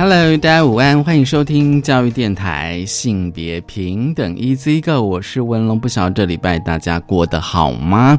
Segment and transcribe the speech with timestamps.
[0.00, 8.16] Hello，大家午安，欢迎收听教育电台性别平等 Easy Go，我是文龙，不晓得这礼拜大家过得好吗？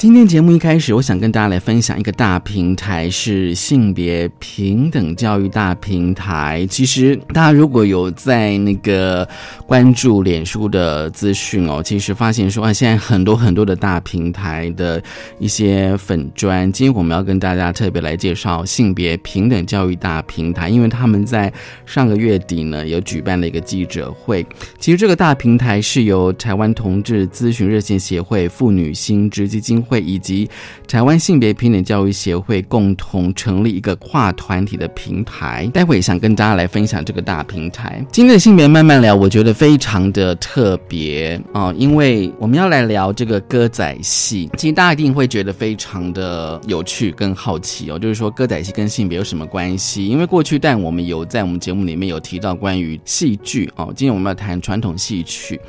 [0.00, 6.66] 今天节目一开始，我想跟大家来分享一个大平台，是性别平等教育大平台。
[6.70, 9.28] 其实大家如果有在那个
[9.66, 15.02] 关注脸书的资讯哦，其实发现说啊，现在很多很多的大平台的
[15.38, 16.72] 一些粉砖。
[16.72, 21.52] 今天我们要跟大家特别来介绍性别平等教育大平台，因为他们在
[21.84, 24.46] 上个月底呢有举办了一个记者会。
[24.78, 29.84] 其实这个大平台是由台湾同志咨询热线协会、妇女新知基金。
[29.90, 30.48] 会以及
[30.86, 38.04] 台湾性别平等教育协会共同成立一个跨团体的平台，待会想跟大家来分享这个大平台。
[38.12, 44.48] 今天的性别慢慢聊，我觉得非常的特别啊，因为我们要来聊这个歌仔戏。
[44.56, 50.06] 其实大家一定会觉得非常的有趣跟好奇哦，就是说歌仔戏跟性别有什么关系？
[50.06, 55.60] 因为过去但我们有在我们节目里面有提到关于戏剧哦，今天我们要谈传统戏曲。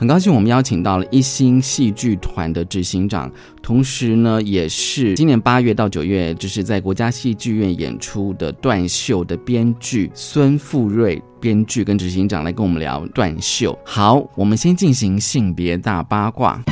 [0.00, 3.30] 很高兴我们邀请到了一星戏剧团的执行长，
[3.62, 13.74] 同时呢，也是今年八月到九月就是在国家戏剧院演出的《断袖》的编剧孙富瑞编剧跟执行长来跟我们聊《断袖》。
[13.84, 16.62] 好，我们先进行性别大八卦。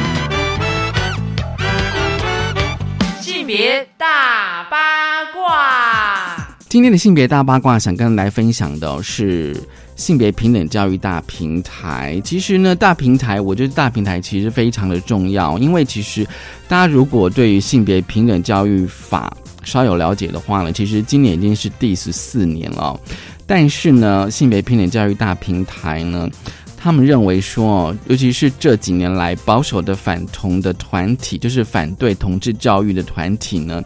[3.20, 9.54] 性别大八卦，今天的性别大八卦，想跟来分享的是。
[9.98, 16.24] 性别平等教育大平台，其实呢，大平台，我觉得大平台其实非常的重要，因为其实
[16.68, 22.98] 大家如果对于性别平等教育法稍有了解的话呢，其实今年已经是第十四年了。
[23.44, 26.30] 但是呢，性别平等教育大平台呢，
[26.76, 33.82] 他们认为说，尤其是这几年来保守的反同的团体，就是反对同志教育的团体呢。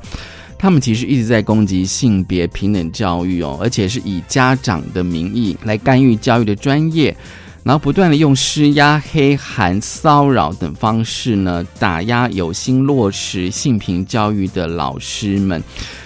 [0.63, 7.13] 他们其实一直在攻击性别平等教育哦，而且是以家长的名义来干预教育的专业，
[7.65, 15.61] 然后不断的用施压、黑函、骚扰等方式呢，打压有心落实性平教育的老师们。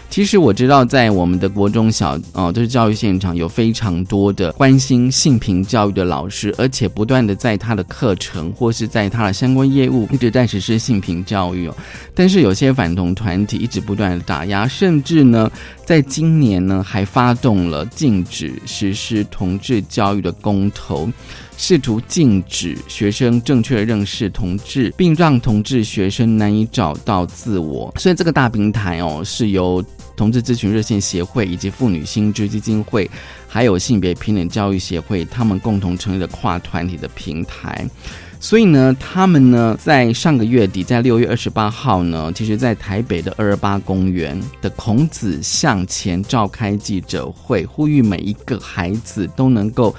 [0.09, 11.77] 其实我知道，在我们的国中小哦，都是教育现场有非常多的关心性平教育的老师，而且不断的在他的课程或是在他的相关业务一直在实施性平教育哦。
[12.15, 15.51] 但是有些反同团体一直不断的打压，甚至呢，
[15.85, 21.07] 在今年呢还发动了禁止实施同志教育的公投，
[21.57, 27.93] 试图禁止学生正确认识同志，并让同志学生难以找到自我。
[27.97, 29.85] 所以这个大平台哦，是由
[30.15, 33.11] 同志咨询热线协会以及妇女心知基金会，
[33.49, 37.89] 还有性别平等教育协会，他们共同成立的跨团体的平台。
[38.39, 49.95] 所以呢，他们呢在上个月底，在六月二十八号呢，其实在台北的二二八公园的孔子向前召开记者会，呼吁每一个孩子都能够。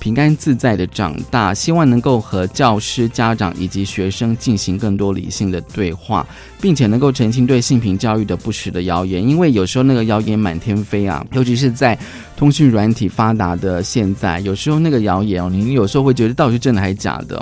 [0.00, 6.26] 平安自在的长大，希望能够和教师、家长以及学生进行更多理性的对话，
[6.60, 9.22] 并且能够澄清对性平教育的不实的谣言。
[9.22, 11.96] 因为有时候那个谣言满天飞啊，尤其是在
[12.34, 17.40] 通讯软体发达的现在，有时候那个谣言哦，你有时候会觉得到底是真的还是假的。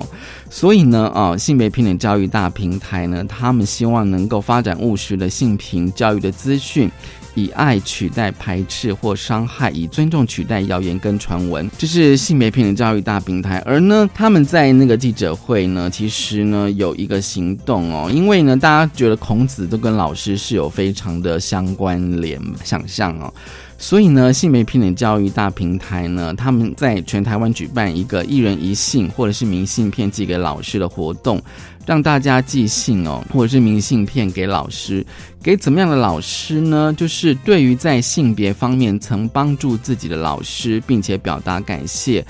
[0.51, 6.91] 所以呢，啊，性别平等教育大平台呢，他们希望能够发展务实的性平教育的资讯。
[7.35, 13.63] 以爱取代排斥或伤害，以尊重取代谣言跟传闻，这是性别平等教育大平台。
[13.65, 23.33] 而呢，他们在那个记者会呢，其实呢有一个行动哦，因为呢，大家觉得孔子都跟老师是有非常的相关联想象哦，
[23.79, 31.41] 所以呢，性别平等教育大平台呢，他们在全台湾举办一个一人一信或者是明信片寄给老师的活动。
[31.89, 35.03] 让大家寄信哦，或者是明信片给老师，
[35.43, 36.95] 给怎么样的老师呢？
[36.99, 42.23] 就是对于在性别方面曾帮助自己的老师，并且表达感谢，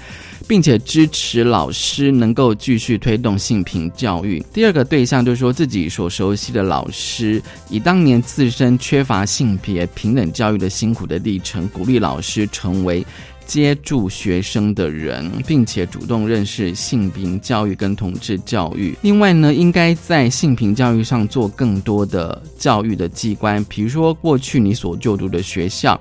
[0.47, 4.41] 并且支持老师能够继续推动性平教育。
[4.53, 13.05] 第二个对象就是说自己所熟悉的老师，以当年自身缺乏性别平等教育的辛苦的历程，鼓励老师成为。
[13.49, 18.95] 接住学生的人，并且主动认识性平教育跟同志教育。
[19.01, 25.99] 另外呢，应该在性平教育上做更多的教育的机关，比如说过去你所就读的学校。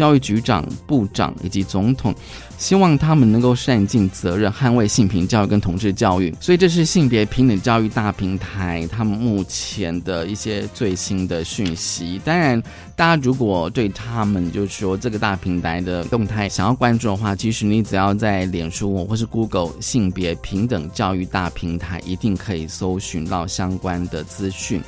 [0.00, 2.14] 教育局长、部长以及总统，
[2.56, 6.34] 希望他们能够善尽责任，捍卫性平教育跟同志教育。
[6.40, 12.18] 所以这是性别平等教育大平台他们目前的一些最新的讯息。
[12.24, 12.58] 当然，
[12.96, 24.80] 大家如果对他们就是说这个大平台的动态想要关注的话，其实你只要在脸书或是 Google 性别平等教育大平台，一定可以搜寻到相关的资讯。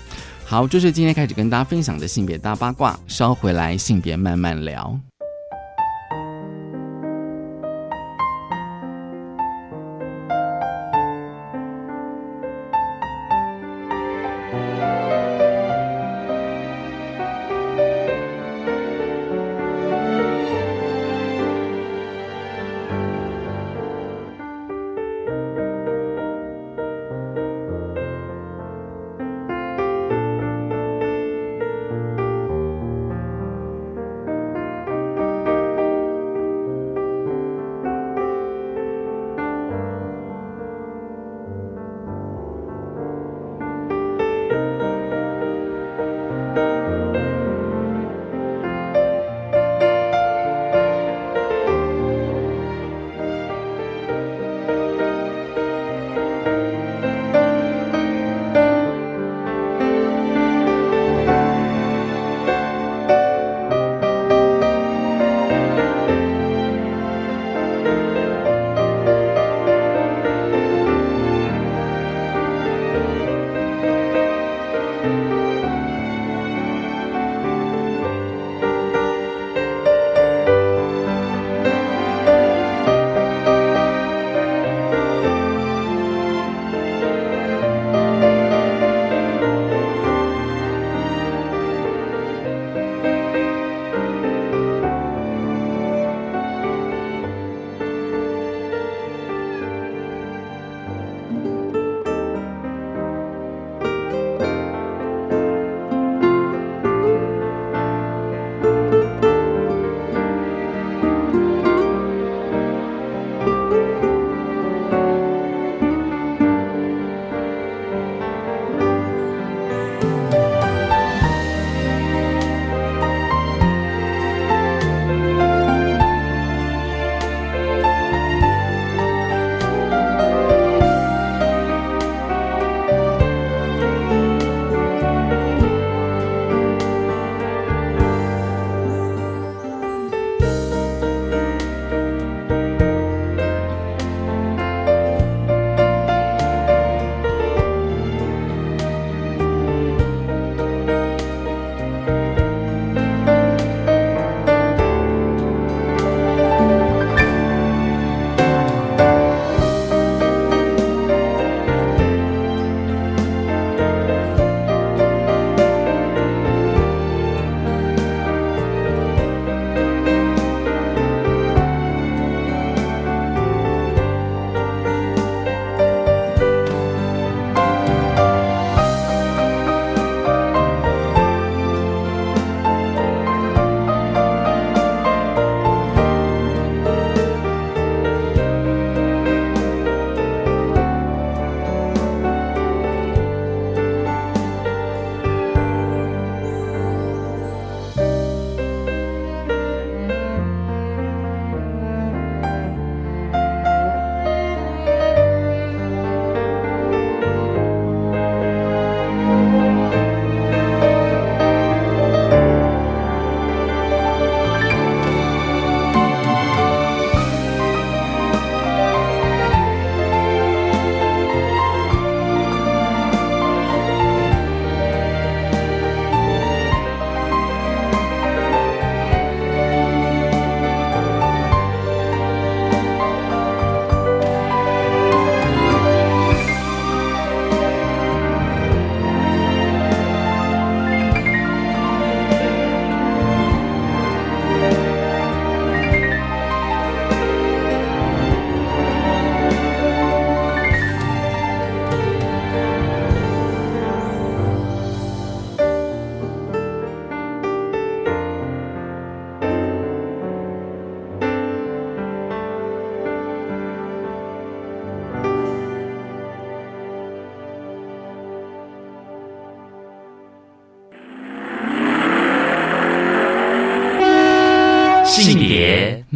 [0.53, 2.95] 好，这是今天开始跟大家分享的性别大八卦。
[3.07, 5.01] 稍回来，性别慢慢聊。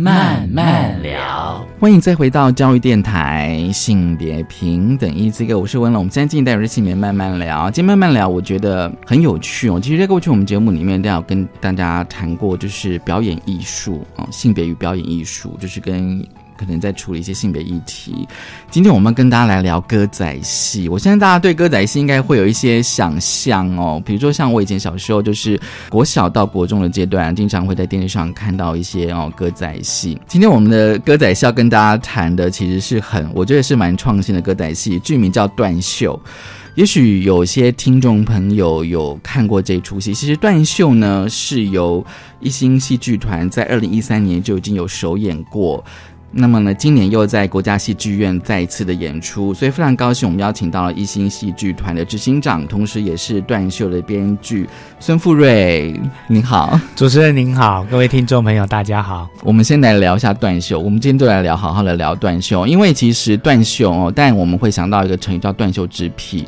[0.06, 6.02] 慢慢聊，欢迎再回到教育电台性别平等一这个，我是温龙。
[6.02, 9.80] 我们现在进一代是性别慢慢聊，今天慢慢聊，我觉得很有趣哦。
[9.80, 16.25] 其实，在过去我们节目里面都有跟大家谈过，就是表演艺术啊，性别与表演艺术，就是跟。
[16.56, 18.26] 可能在处理一些性别议题。
[18.70, 20.88] 今天我们跟大家来聊歌仔戏。
[20.88, 30.18] 我相信大家对歌仔戏应该会有一些想象哦，比如说像我以前小时候，就是国小到国中的阶段，经常会在电视上看到一些哦歌仔戏。
[30.26, 36.18] 今天我们的歌仔戏要跟大家谈的，其实是很我觉得是蛮创新的歌仔戏，剧名叫《断袖》。
[36.75, 40.12] 也许有些听众朋友有看过这出戏。
[40.12, 42.04] 其实《断袖》呢是由
[42.38, 45.82] 一星戏剧团在二零一三年就已经有首演过。
[46.33, 54.68] 那么呢，今年又在国家戏剧院再一次的演出，所以非常高兴，我们邀请到了一星戏剧团的执行长，同时也是断袖的编剧
[55.00, 55.99] 孙富瑞。
[56.28, 59.26] 您好，主持人您好，各位听众朋友大家好。
[59.42, 66.45] 我们先来聊一下断袖，我们今天就来聊，好好的聊断袖，因为其实断袖哦，但我们会想到一个成语叫断袖之癖。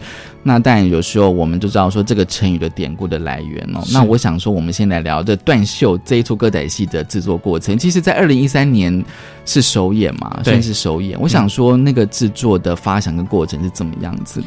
[0.48, 3.84] 那但有时候我们就知道说这个成语的典故的来源哦。
[3.92, 7.76] 那我想说，我们先来聊这断袖这一出歌仔戏的制作过程。
[7.76, 9.04] 其实，在二零一三年
[9.44, 11.20] 是首演嘛，算是首演。
[11.20, 14.46] 我想说，那个制作的发想跟过程是怎么样子的？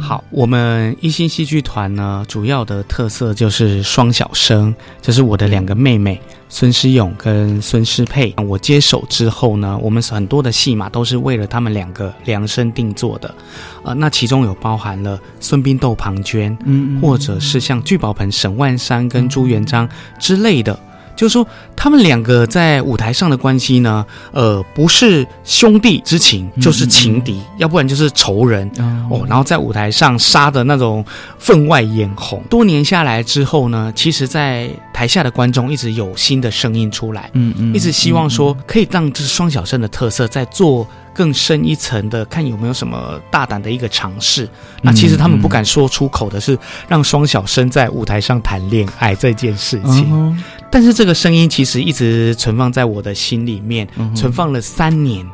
[0.00, 6.18] 好，我们一星戏剧团呢，主要的特色就是双小生，就是我的两个妹妹。
[6.54, 13.34] 孙思勇跟孙诗佩，我接手之后呢，我们很多的戏码都是为了他们两个量身定做的，
[13.82, 20.78] 呃，那其中有包含了孙膑斗庞涓，嗯，或者是像聚宝盆沈万山跟朱元璋之类的。
[21.16, 28.70] 就是说，他们两个在舞台上的关系呢，呃，不是兄弟之情，就是情敌，要不然就是仇人
[29.10, 29.24] 哦。
[29.28, 31.04] 然后在舞台上杀的那种
[31.38, 32.42] 分外眼红。
[32.50, 40.86] 多年下来之后呢，其实，在台下的观众一直有新的声音出来，嗯嗯，一直希望说可以让这双小生的特色在做。
[41.14, 44.48] 更深一层的，看有没有什么大胆的一个尝试。
[44.80, 50.42] 那其实他们不敢说出口的是，让双小生在舞台上谈恋爱这件事情。
[50.70, 55.26] 但是这个声音其实一直存放在我的心里面，存放了三年。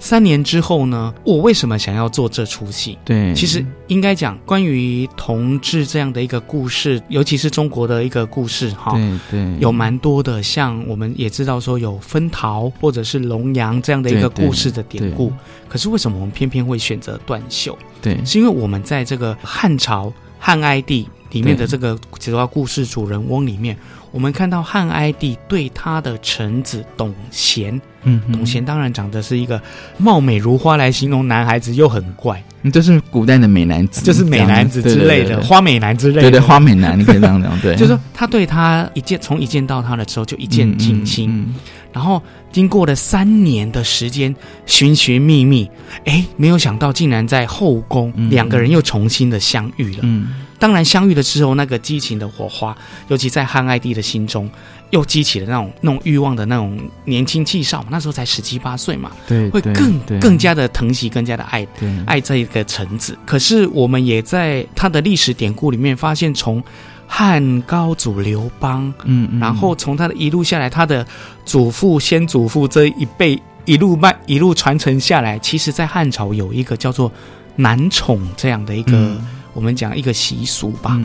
[0.00, 1.14] 三年之后呢？
[1.24, 2.98] 我为什么想要做这出戏？
[3.04, 10.42] 对，其实应该讲关于同志这样的一个故事，尤其是中国的一个故事，哈，对对，有蛮多的。
[10.42, 15.30] 像我们也知道说有分桃或者是龙阳这样的一个故事的典故，
[15.68, 17.78] 可是为什么我们偏偏会选择断袖？
[18.00, 23.76] 对，是因为我们在这个汉朝汉哀帝里面的这个主要故事主人翁里面。
[24.12, 29.60] 我们看到汉哀帝对他的臣子董贤，嗯，董贤当然长得是一个
[29.98, 41.54] 貌美如花来形容男孩子又很怪，就是古代的美男子，就是美男子之类的花美男之类的，对对，花美男你可以这样讲，对， 就是说他对他一见从一见到他的时候就一见倾心，
[41.92, 44.34] 然后经过了三年的时间
[44.66, 45.70] 寻寻觅觅，
[46.04, 50.28] 哎，没有想到竟然在后宫两个人又重新的相遇了，嗯。
[50.60, 52.76] 当然，相遇了之后，那个激情的火花，
[53.08, 54.48] 尤其在汉哀帝的心中，
[54.90, 57.88] 又激起了那种那种欲望的那种年轻气少嘛。
[57.90, 61.66] 那时候才十七八岁嘛，对，会更更加的疼惜，更加的爱
[62.04, 63.18] 爱这一个臣子。
[63.24, 66.62] 可是，我们也在他的历史典故里面发现，从
[67.06, 71.06] 汉高祖刘邦，嗯，然后从他的一路下来，他的
[71.46, 77.10] 祖父、先祖父这一辈一路慢一路传承下来，其实，在汉朝有一个叫做
[77.56, 79.16] 男宠这样的一个。
[79.52, 80.98] 我们讲一个习俗吧，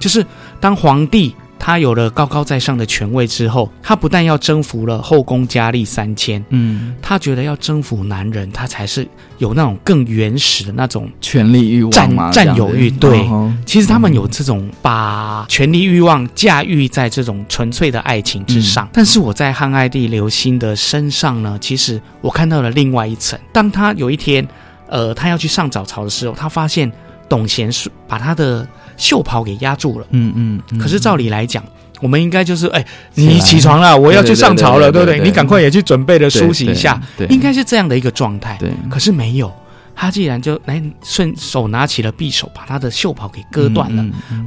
[0.00, 0.24] 就是
[0.60, 9.06] 当皇帝他有了高高在上的权位之后，他不但要征服了后宫佳丽三千，嗯，他觉得要征服男人，他才是
[9.38, 12.90] 有那种更原始的那种权力欲望、占占有欲。
[12.90, 13.24] 对，
[13.64, 18.88] 其实他们有这种把权力欲望驾驭在这种纯粹的爱情之上。
[18.92, 23.38] 但是我在汉哀帝刘欣的身上呢，其实我看到了另外一层。
[23.52, 24.44] 当他有一天，
[24.88, 26.90] 呃，他要去上早朝的时候，他发现。
[27.32, 30.78] 董贤是把他的袖袍给压住了，嗯嗯。
[30.78, 31.64] 可是照理来讲，
[32.02, 32.84] 我们应该就是，哎，
[33.14, 35.18] 你起床了，我要去上朝了，对不对？
[35.20, 38.54] 你赶快也去准备的梳洗一下，应该是这样的一个状态。
[38.60, 39.50] 对，可是没有，
[39.96, 44.04] 他既然就来顺手拿起了匕首，把他的袖袍给割断了，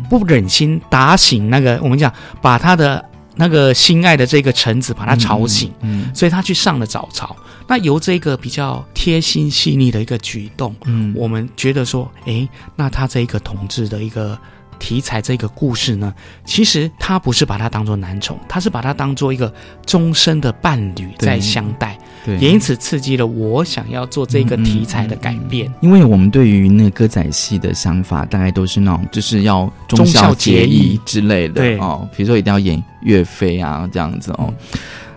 [0.08, 3.04] 不忍心打醒那个我们讲，把他的
[3.36, 7.36] 那个心爱的这个臣子把他吵醒，嗯所以他去上了早朝。
[7.68, 14.38] 那由这个比较贴心细腻的一个举动，嗯，我们觉得说，诶，那他这一个统治的一个
[14.78, 16.14] 题材，这个故事呢，
[16.46, 19.52] 其实他不是把他当做男宠，他是把他当做一个
[19.86, 25.72] 终身的伴侣在相待，对，也因此刺激了我想要做这个题材的改变。
[25.82, 34.52] 因为我们对于那个歌仔戏的想法，大概都是那种就是要忠孝节义之类的，对哦，比如说一定要演岳飞啊这样子哦。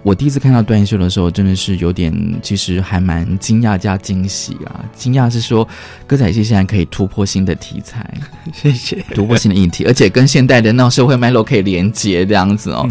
[0.05, 4.85] 我第一次看到段秀的时候，真的是有点，其实还蛮惊讶加惊喜啊。
[4.95, 5.67] 惊讶是说，
[6.07, 8.09] 歌仔戏现在可以突破新的题材，
[8.55, 9.05] 谢谢。
[9.15, 12.89] 突破新的议题，而且跟现代的那种社会脉络可以连接这样子哦。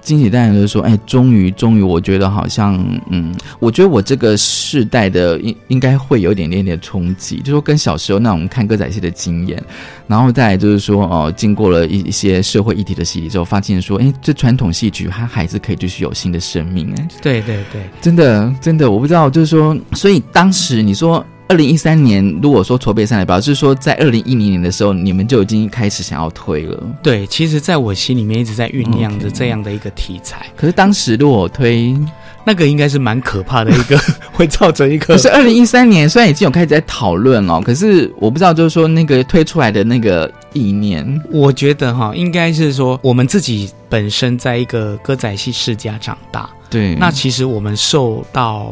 [0.00, 2.78] 惊喜当然就是说，哎，终于，终于，我觉得好像，
[3.10, 9.62] 嗯，我觉得我这个世代的应应该会有一点点点冲击，就说跟小时候那种看歌仔戏的经验，
[10.06, 21.24] 然后再就是说，哦，经过了一一些社会议题的洗礼之后，发现说，哎，这传统戏曲它还是可以继续有新的生命，哎，对对对，真的真的，我不知道，就是说，所以当时你说。
[21.48, 26.78] 二零一三年，如果说筹备上来，表示说在二零一零年的时候，你们就已经开始想要推了。
[27.02, 30.46] 对，其实在我心里面一直在酝酿着这样的一个题材。
[30.54, 31.96] 可是当时如果推，
[32.44, 33.98] 那个应该是蛮可怕的一个，
[34.32, 35.06] 会造成一个。
[35.06, 48.70] 可是二零一三年虽然已经有开始在讨论哦，可是我不知道就是说那个推出来的那个意念，我觉得哈，应该是说我们自己本身在一个歌仔戏世家长大，对，那其实我们受到。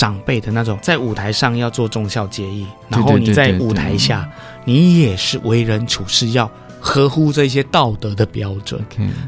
[0.00, 4.26] 长辈的那种，在舞台上要做忠孝节义，然后你在舞台下，
[4.64, 8.82] 你也是为人处事要合乎这些道德的标准。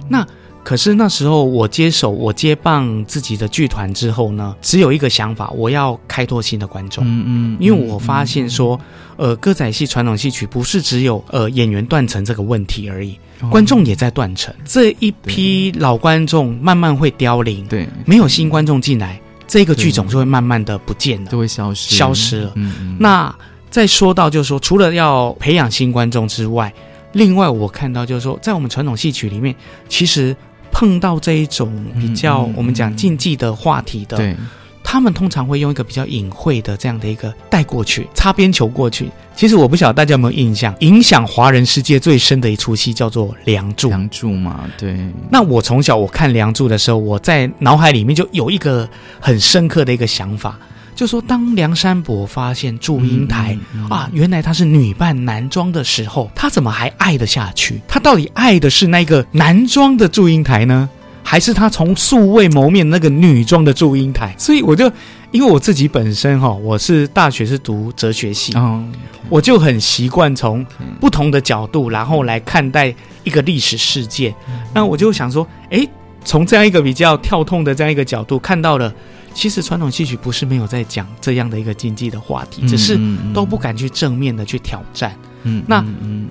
[0.09, 0.27] 那
[0.65, 7.05] 可是那时候我接手我接棒自己的剧团之后呢，只有一个想法，我要开拓新的观众。
[7.05, 8.81] 嗯嗯，因为我发现说，
[9.19, 13.19] 呃，歌仔戏传统戏曲不是只有呃演员断层这个问题而已，
[13.51, 14.55] 观众也在断层。
[14.65, 19.21] 这一批老观众慢慢会凋零，对，没有新观众进来。
[19.53, 22.53] 这个剧种就会慢慢的不见了，就会消失，消失了。
[22.55, 23.35] 嗯那
[23.69, 26.73] 再说到就是说，除了要培养新观众之外，
[27.13, 29.55] 另外我看到就是说，在我们传统戏曲里面，
[29.91, 30.35] 其实
[30.71, 34.17] 碰到这一种比较我们讲禁忌的话题的。
[34.17, 34.35] 对。
[34.93, 39.11] 他们通常会用一个比较隐晦的这样的一个带过去，擦边球过去。
[39.35, 43.89] 其实我不晓得大家有没有印象，影响华人世界最深的一出戏叫做《梁祝》。
[43.91, 44.95] 梁祝嘛，对。
[45.31, 48.87] 那我从小我看《梁祝》的时候，我在脑海里面就有一个
[49.19, 50.59] 很深刻的一个想法，
[50.95, 53.57] 就说当梁山伯发现祝英台
[53.89, 57.81] 啊，原来她是女扮男装的时候，他怎么还爱得下去？
[57.89, 60.91] 他到底爱的是那个男装的祝英台呢？
[61.23, 64.91] 还是他从素未谋面那个女装的祝英台，所以我就
[65.31, 68.53] 因为我自己本身哈，我是大学是读哲学系，
[69.29, 70.65] 我就很习惯从
[71.01, 74.35] 不同的角度，然后来看待一个历史事件。
[74.75, 75.89] 那我就想说，哎，
[76.25, 78.93] 从这样一个比较跳痛的这样一个角度，看到了
[79.33, 83.01] 其实传统戏曲不是没有在讲这样的一个经济的话题，只是
[83.33, 85.17] 都不敢去正面的去挑战。
[85.45, 85.85] 嗯，那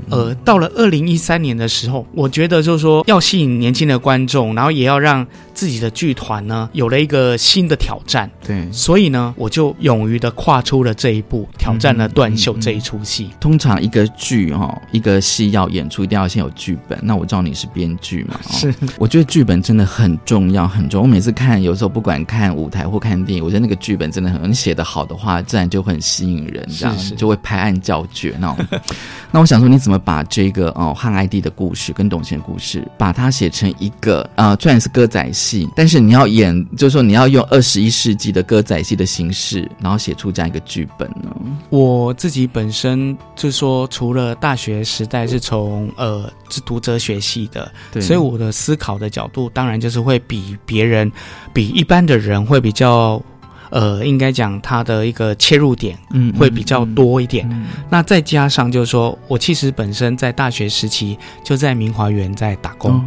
[0.09, 8.29] 呃，到了二零一三年的时候，我觉得就是说要吸引年轻的观众，然后也要让自己的剧团呢有了一个新的挑战。
[8.45, 13.29] 对，所以呢，我就勇于的跨出了这一步，挑战了断袖这一出戏。
[13.39, 16.97] 通常一个剧哈，一个戏要演出，一定要先有剧本。
[17.01, 18.39] 那我知道你是编剧嘛？
[18.49, 21.01] 是，我觉得剧本真的很重要，很重要。
[21.03, 28.65] 我每次看，有时候不管看舞台或看电影，我觉得那个剧本真的很，你写的好的话，自然就很吸引人，这样就会拍案叫绝那种。
[29.31, 41.35] 那我想说，你怎么把这个哦汉哀帝的故事跟董贤的故事，把它写成一个呃，虽然是歌仔戏，但是你要演，就是说你要用二十一世纪的歌仔戏的形式，然后写出这样一个剧本呢？
[41.69, 51.11] 我自己本身就是说，除了大学时代是从呃是读哲学系的，所以我的思考的角度当然就是会比别人，
[51.53, 53.21] 比一般的人会比较。
[53.71, 57.49] 呃，应该讲它的一个切入点，嗯，会比较多一点。
[57.89, 63.01] 那再加上就是说，我其实本身在大学时期就在明华园在打工，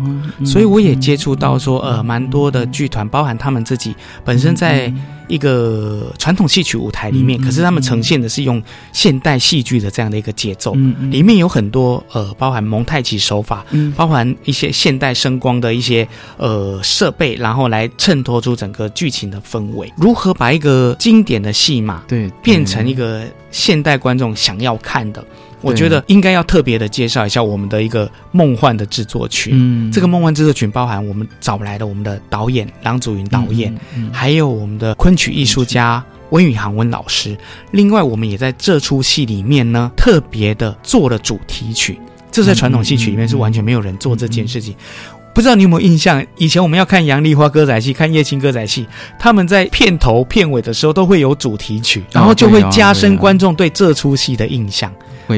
[0.45, 4.93] 所以我也接触到说，呃，蛮多的剧团，包含他们自己本身在。
[5.27, 10.75] 一个传统戏曲舞台里面，可是他们呈现的是用现代戏剧的这样的一个节奏，
[11.11, 13.65] 里面有很多呃，包含蒙太奇手法，
[13.97, 16.07] 包含一些现代声光的一些
[16.37, 19.93] 呃设备，然后来衬托出整个剧情的氛围。
[19.97, 25.25] 如何把一个经典的戏码对变成一个现代观众想要看的？
[25.65, 29.53] 我觉得应该要特别的介绍一下我们的一个梦幻的制作群。
[29.55, 33.75] 嗯，这个梦幻制作群包含我们找来的我们的导演郎祖云导演，
[34.13, 37.37] 还有我们的昆曲艺术家温宇航温老师。
[37.73, 41.99] 另外，我们也在这出戏里面呢，特别的做了主题曲。
[42.31, 44.75] 这在传统戏曲里面是完全没有人做这件事情。
[45.35, 46.25] 不知道你有没有印象？
[46.37, 48.87] 以前我们要看杨丽花歌仔戏、看叶青歌仔戏，
[49.19, 54.91] 他们在片头片尾的时候都会有主题曲，然后就会加深观众对这出戏的印象。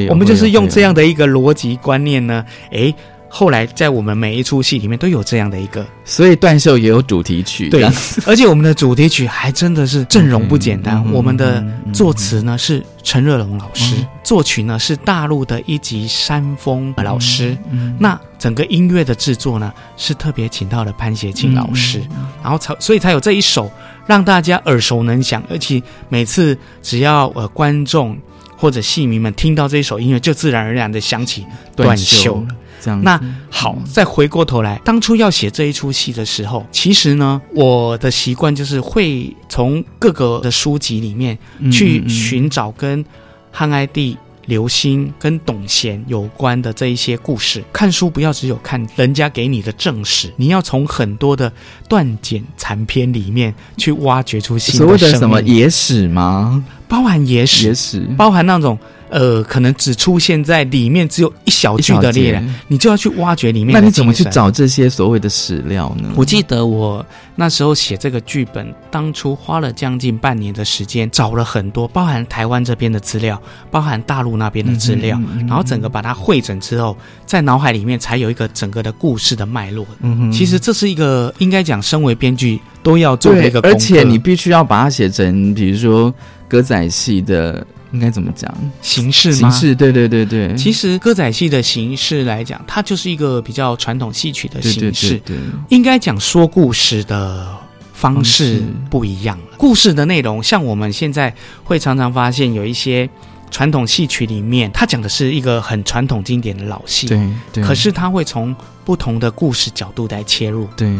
[0.09, 2.93] 我们就是用这样的一个逻辑观念呢，哎，
[3.29, 7.83] 后来在我们每一出戏里面都有这样的一个，所以断袖也有主题曲，对，
[8.25, 11.03] 而且我们的主题曲还真的是阵容不简单。
[11.11, 11.63] 我们的
[11.93, 17.57] 作词呢是陈热龙老师，作曲呢是大陆的一级山峰老师，
[17.99, 22.01] 那整个音乐的制作呢，是特别请到了潘协庆老师，
[22.41, 23.69] 然后才所以才有这一首
[24.05, 28.17] 让大家耳熟能详，而且每次只要呃观众
[28.55, 32.47] 或者戏迷们听到这一首音乐，就自然而然的想起断袖了。
[32.81, 41.37] 这样子那好，再回过头来，当初要写这一出戏的时候，其实呢，我的习惯就是会从各个的书籍里面
[41.71, 43.03] 去寻找跟
[43.51, 47.63] 汉哀帝、刘星跟董贤有关的这一些故事。
[47.73, 51.51] 看书不要只有看人家给你的正史，你要从很多的
[51.89, 56.63] 断简残篇里面去挖掘出新所谓的什么野史吗？
[56.87, 58.77] 包含野史野，史包含那种
[59.09, 63.73] 呃，可能只出现在里面只有一小句的猎人，你就要去挖掘里面。
[63.73, 64.23] 那你怎么去？
[64.25, 66.09] 找这些所谓的史料呢？
[66.15, 79.87] 我记得我那时候写这个剧本，当初花了将近半年的时间，找了很多，包含台湾这边的资料，包含大陆那边的资料，然后整个把它汇整之后，在脑海里面才有一个整个的故事的脉络。
[80.01, 86.13] 嗯哼其实这是一个应该讲，身为编剧都要做的一个，功课，而且你必须要把它写成，比如说
[86.47, 88.53] 歌仔戏的，应该怎么讲？
[88.81, 89.49] 形式吗？
[89.49, 95.09] 形式，对对对对，其实歌仔戏的形式来讲，它就是一个比较传统戏曲的对对形式。
[95.25, 95.37] 对对，
[95.69, 97.47] 应该讲说故事的
[97.93, 99.45] 方式方式不一样了。
[99.57, 101.33] 故事的内容，像我们现在
[101.63, 103.09] 会常常发现有一些
[103.49, 108.55] 传统戏曲里面，它讲的是一个很传统经典的老戏，对对，可是它会从
[108.85, 110.93] 不同的故事角度来切入，对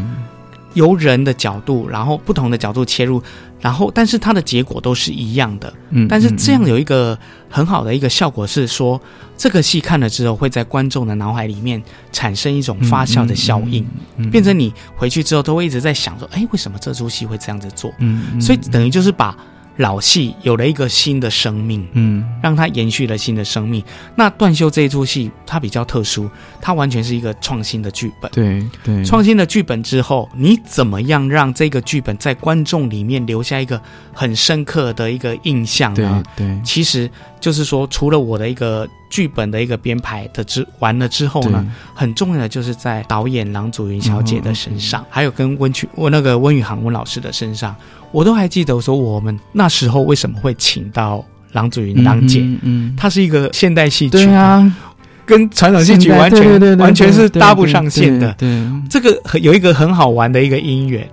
[0.74, 3.22] 由人的角度，然后不同的角度切入，
[3.60, 5.74] 然后但是它的结果都是一样的。
[5.90, 7.18] 嗯，但是这样嗯有一个
[7.50, 9.00] 很好的一个效果是说，
[9.38, 13.86] 这个戏看了之后会在观众的脑海里面产生一种发酵的效应，，
[14.18, 17.92] 嗯变成你回去之后都会一直在想说，哎，为什么这出戏会这样子做？
[18.00, 19.36] 嗯，嗯所以等于就是把
[19.78, 23.84] 老戏有了一个新的生命，嗯让它延续了新的生命。
[24.16, 26.30] 那断袖这一出戏它比较特殊，
[26.62, 28.30] 它完全是一个创新的剧本。
[28.32, 33.82] 对对创新的剧本之后，你怎么样让这个剧本在观众里面留下一个
[34.14, 36.24] 很深刻的一个印象呢？
[36.36, 37.10] 对其实
[37.40, 47.76] 就是说，除了我的一个剧本的一个编排的之完了之后呢，很重要的就是在导演郎祖云小姐的身上，还有跟温曲我那个温宇航温老师的身上，
[48.12, 52.42] 我都还记得说我们那时候为什么会请到郎祖云当姐。
[52.42, 54.74] 嗯嗯，她是一个现代戏曲，对，啊，
[55.26, 58.34] 跟传统戏曲完全完全是搭不上线的。
[58.38, 61.08] 对，对这个很有一个很好玩的一个因缘。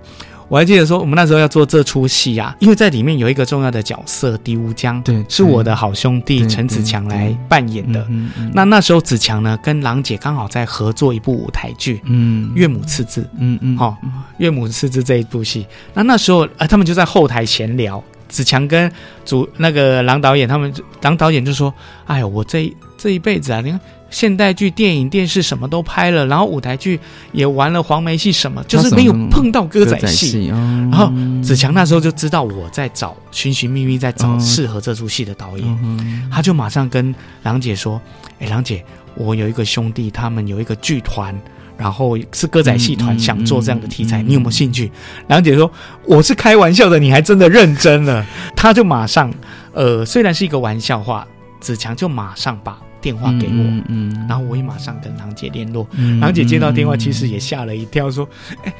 [0.47, 8.05] 我还记得说，我们那时候要做这出戏啊，因为在里面有一个重要的角色狄乌江，对是我的好兄弟对陈子强来扮演的。
[8.53, 13.21] 那那时候子强呢，跟郎姐刚好在合作一部舞台剧《嗯岳母刺字》。
[13.39, 13.97] 嗯嗯好、
[14.37, 18.03] 岳母刺字这一部戏，那那时候呃，他们就在后台闲聊。
[18.27, 18.91] 子强跟
[19.23, 21.71] 主那个郎导演他们，郎导演就说
[22.05, 23.79] ：“哎呦，我这一这一辈子啊，你看
[24.09, 26.99] 现代剧、电影、电视什么都拍了，然后舞台剧
[27.33, 30.47] 也玩了，黄梅戏什么，就是没有碰到歌仔戏。
[30.47, 31.11] 然然后
[31.43, 37.99] 子强那时候就知道我在找寻寻觅觅，在找嗯适合这出戏的导演，嗯他就马上跟郎姐说
[38.39, 38.83] ：“哎，郎姐，
[39.15, 41.37] 我有一个兄弟，他们有一个剧团，
[41.75, 44.89] 然后是歌仔戏团，想做这样的题材，嗯嗯你有没有兴趣？”
[45.27, 45.69] 梁姐说
[46.05, 49.33] ：“我是开玩笑的，你还真的认真了。”他就马上，
[49.73, 51.27] 呃，虽然是一个玩笑话，
[51.59, 55.87] 子强就马上把电话给我，嗯嗯，然后我也马上跟郎姐联络。
[55.91, 58.27] 嗯郎姐接到电话，其实也吓了一跳，说
[58.65, 58.73] ：“哎，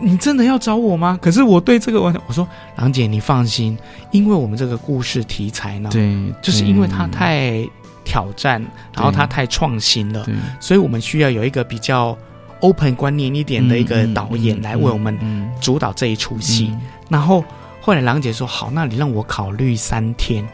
[0.00, 1.18] 你真的要找我吗？
[1.20, 3.76] 可是我对这个玩笑，我说郎姐你放心，
[4.12, 7.68] 因为我们这个故事题材呢，对，就是因为它太
[8.04, 8.64] 挑战，
[8.94, 10.24] 然后它太创新了，
[10.60, 12.16] 所以我们需要有一个比较
[12.60, 16.72] open 观念一点的一个导演来为我们嗯主导这一出戏。
[17.08, 17.44] 然后
[17.80, 20.46] 后来郎姐说：“好，那你让我考虑三天。”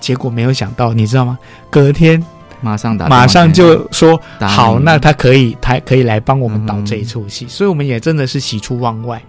[0.00, 1.38] 结果没有想到，你知道吗？
[1.70, 2.22] 隔天
[2.64, 9.22] 马上打马上就说好，那他可以，他可以来帮我们导这一出戏，所以我们也真的是喜出望外。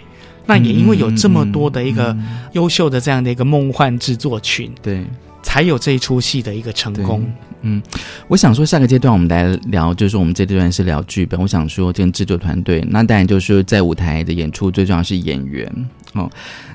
[0.47, 2.39] 那也因为有这么多的一个嗯。
[2.53, 5.03] 优秀的这样的一个梦幻制作群，对。
[5.45, 7.23] 才有这一出戏的一个成功。
[7.61, 7.81] 嗯，
[8.27, 11.39] 我想说，下个阶段我们来聊，就是我们这阶段是聊剧本。
[11.39, 15.71] 我想说，跟制作团队，那当然就是在舞台的演出，最重要是演员
[16.13, 16.27] 哦。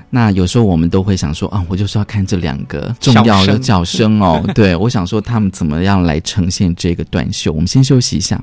[0.09, 4.41] 那有时候我们都会想说啊，我就是要看这两个重要的角声哦。
[4.55, 7.51] 对，我想说他们怎么样来呈现这个短袖。
[7.51, 8.41] 我们先休息一下。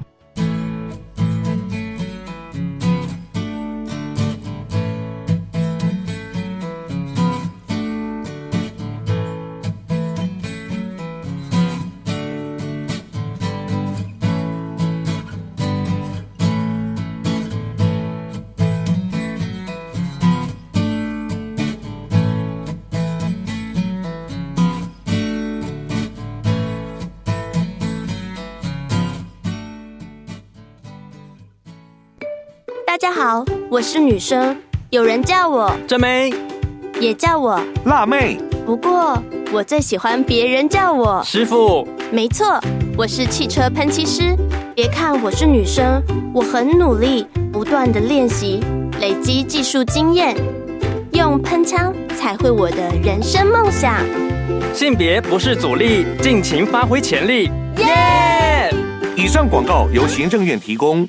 [33.91, 34.55] 是女生，
[34.91, 36.31] 有人叫我真美，
[37.01, 38.37] 也叫我辣妹。
[38.67, 39.19] 不过
[39.51, 41.89] 我最喜欢别人叫我师傅。
[42.13, 42.61] 没错，
[42.99, 44.37] 我是汽车喷漆师。
[44.75, 46.03] 别看我是女生，
[46.35, 48.63] 我很努力，不断的练习，
[49.01, 50.37] 累积技术经验，
[51.13, 54.05] 用喷枪才会我的人生梦想。
[54.75, 58.71] 性别不是阻力，尽情发挥潜力，耶！
[59.17, 61.09] 以上广告由行政院提供。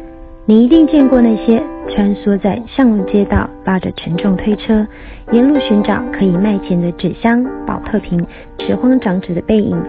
[0.45, 4.85] 你一定见过那些穿梭在巷路街道、拉着沉重推车、
[5.31, 8.25] 沿路寻找可以卖钱的纸箱、保特瓶、
[8.59, 9.79] 拾荒长者的背影。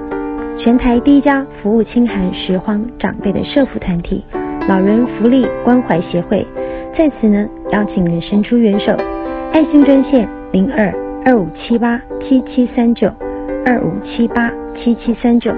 [0.59, 4.23] 全台第一家服务清寒拾荒长辈的社福团体——
[4.69, 6.47] 老人福利关怀协会，
[6.97, 8.95] 在此呢邀请您伸出援手。
[9.53, 10.93] 爱心专线零二
[11.25, 13.11] 二五七八七七三九
[13.65, 15.51] 二五七八七七三九，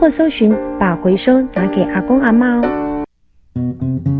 [0.00, 4.19] 或搜寻把回收拿给阿公阿妈哦。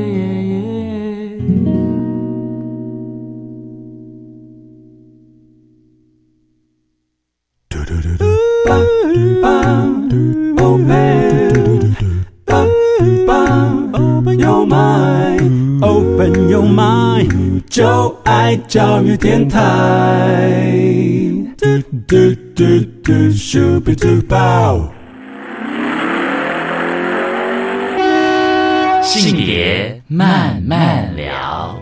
[17.71, 20.51] 就爱教育电台。
[29.01, 31.73] 性别慢慢聊，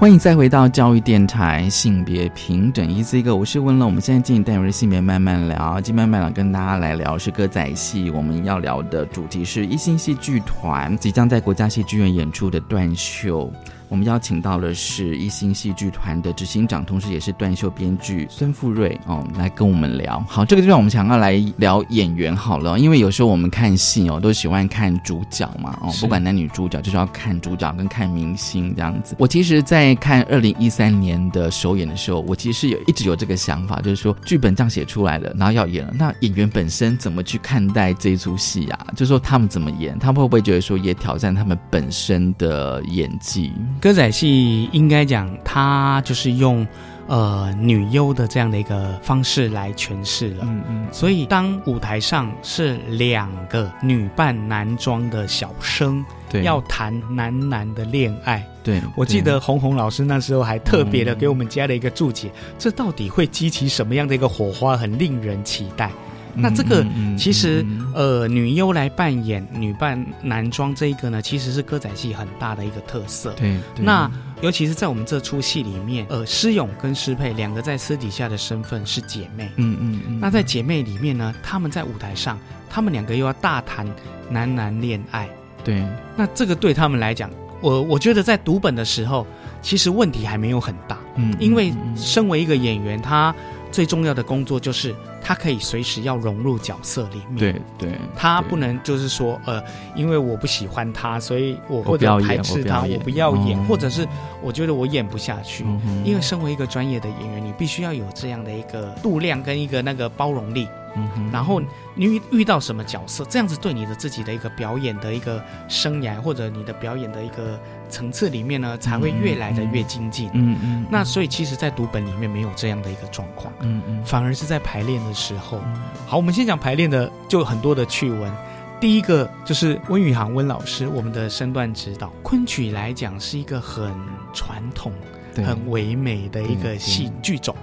[0.00, 3.86] 欢迎再回到教育电台性别平等一字一个，我是温乐。
[3.86, 13.48] 我们现在进行单元是性别慢慢聊，今天慢慢聊跟大家来聊是歌仔戏，我们要聊的主题是一星戏剧团即将在国家戏剧院演出的断袖。
[13.88, 20.24] 我们邀请到的是一星戏剧团的执行长，同时也是断袖编剧孙富瑞哦，来跟我们聊。
[20.28, 29.14] 好，这个地方我们想要来聊演员好了，因为有时候我们看戏哦，都喜欢看主角嘛哦，不管男女主角，就是要看主角跟看明星这样子。
[29.18, 38.86] 我其实，在看二零一三年的首演的时候，我其实有一直有这个想法，就是说剧本这样写出来了，然后要演了，那演员本身怎么去看待这一出戏啊？
[38.92, 43.52] 就是说他们怎么演，他们会不会觉得说也挑战他们本身的演技？
[43.80, 46.66] 歌仔戏应该讲，它就是用
[47.06, 50.44] 呃女优的这样的一个方式来诠释了。
[50.48, 50.86] 嗯嗯。
[50.90, 58.44] 所以当舞台上是两个女扮男装的小生，对，要谈男男的恋爱。
[58.62, 65.90] 对，我记得红红老师那时候还特别的给我们加了一个注解，这到底会激起什么样的一个火花，很令人期待。
[66.36, 66.84] 那这个
[67.16, 73.32] 其实，呃，女优来扮演女扮男装这一个呢，其实是歌仔戏很大的一个特色。
[73.34, 79.50] 对，那尤其是在我们这出戏里面，呃，施勇跟施佩两个在私底下的身份是姐妹。
[79.56, 80.18] 嗯嗯嗯。
[80.20, 83.86] 那在姐妹里面呢，他们在舞台上，他们两个又要大谈
[84.28, 85.28] 男男恋爱。
[85.62, 85.82] 对。
[86.16, 89.26] 那这个对他们来讲，我我觉得在读本的时候，
[89.62, 90.98] 其实问题还没有很大。
[91.16, 91.32] 嗯。
[91.38, 93.34] 因为身为一个演员，他
[93.70, 94.94] 最重要的工作就是。
[95.26, 99.64] 他可以随时要融入角色里面，对对，他不能就是说，呃，
[99.96, 104.06] 因为我不喜欢他，所以我或者排斥他，我不要演，或者是
[104.42, 105.64] 我觉得我演不下去。
[106.04, 110.68] 因为身为一个专业的演员，你必须要有这样的一个度量跟一个那个包容力。
[110.96, 111.60] 嗯哼，然后
[111.94, 120.30] 你遇到什么角色，这样子对你的自己的一个表演的一个生涯，或者你的表演的一个层次里面呢，才会越来的越精进。
[120.34, 120.86] 嗯嗯。
[120.90, 123.52] 那所以其实，在读本里面没有这样的一个状况。
[123.60, 124.04] 嗯嗯。
[124.04, 125.60] 反而是在排练的时候。
[126.06, 128.32] 好，我们先讲排练的，就很多的趣闻。
[128.80, 132.12] 第一个就是温宇航温老师，我们的身段指导。
[132.22, 133.94] 昆曲来讲是一个很
[134.34, 134.92] 传统、
[135.36, 137.56] 很唯美的一个戏剧种。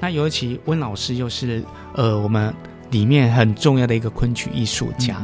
[0.00, 1.62] 那尤其温老师又是
[1.94, 2.52] 呃我们
[2.90, 5.16] 里面很重要的一个昆曲艺术家，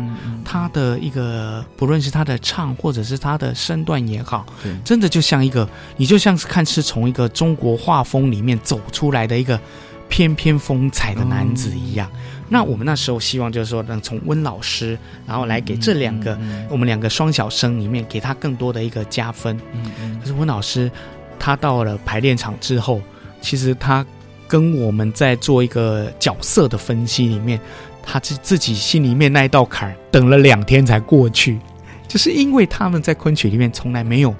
[0.44, 4.46] 他的一个不论是他的唱或者是他的身段也好，
[4.84, 9.60] 真的就像一个你就像是看是从一个中国画风里面走出来的一个
[10.08, 12.10] 翩翩风采的男子一样。
[12.48, 16.38] 那我们那时候希望就是说，能从温老师，然后来给这两个、
[16.70, 19.54] 我们两个双小生里面，给他更多的一个加分。
[20.18, 20.90] 可是温老师
[21.38, 23.02] 他到了排练场之后，
[23.42, 24.02] 其实他
[24.48, 27.60] 跟我们在做一个角色的分析里面，
[28.02, 31.58] 他自自己心里面那一道坎儿，等了两天才过去，
[32.08, 34.34] 就是因为他们在昆曲里面从来没有。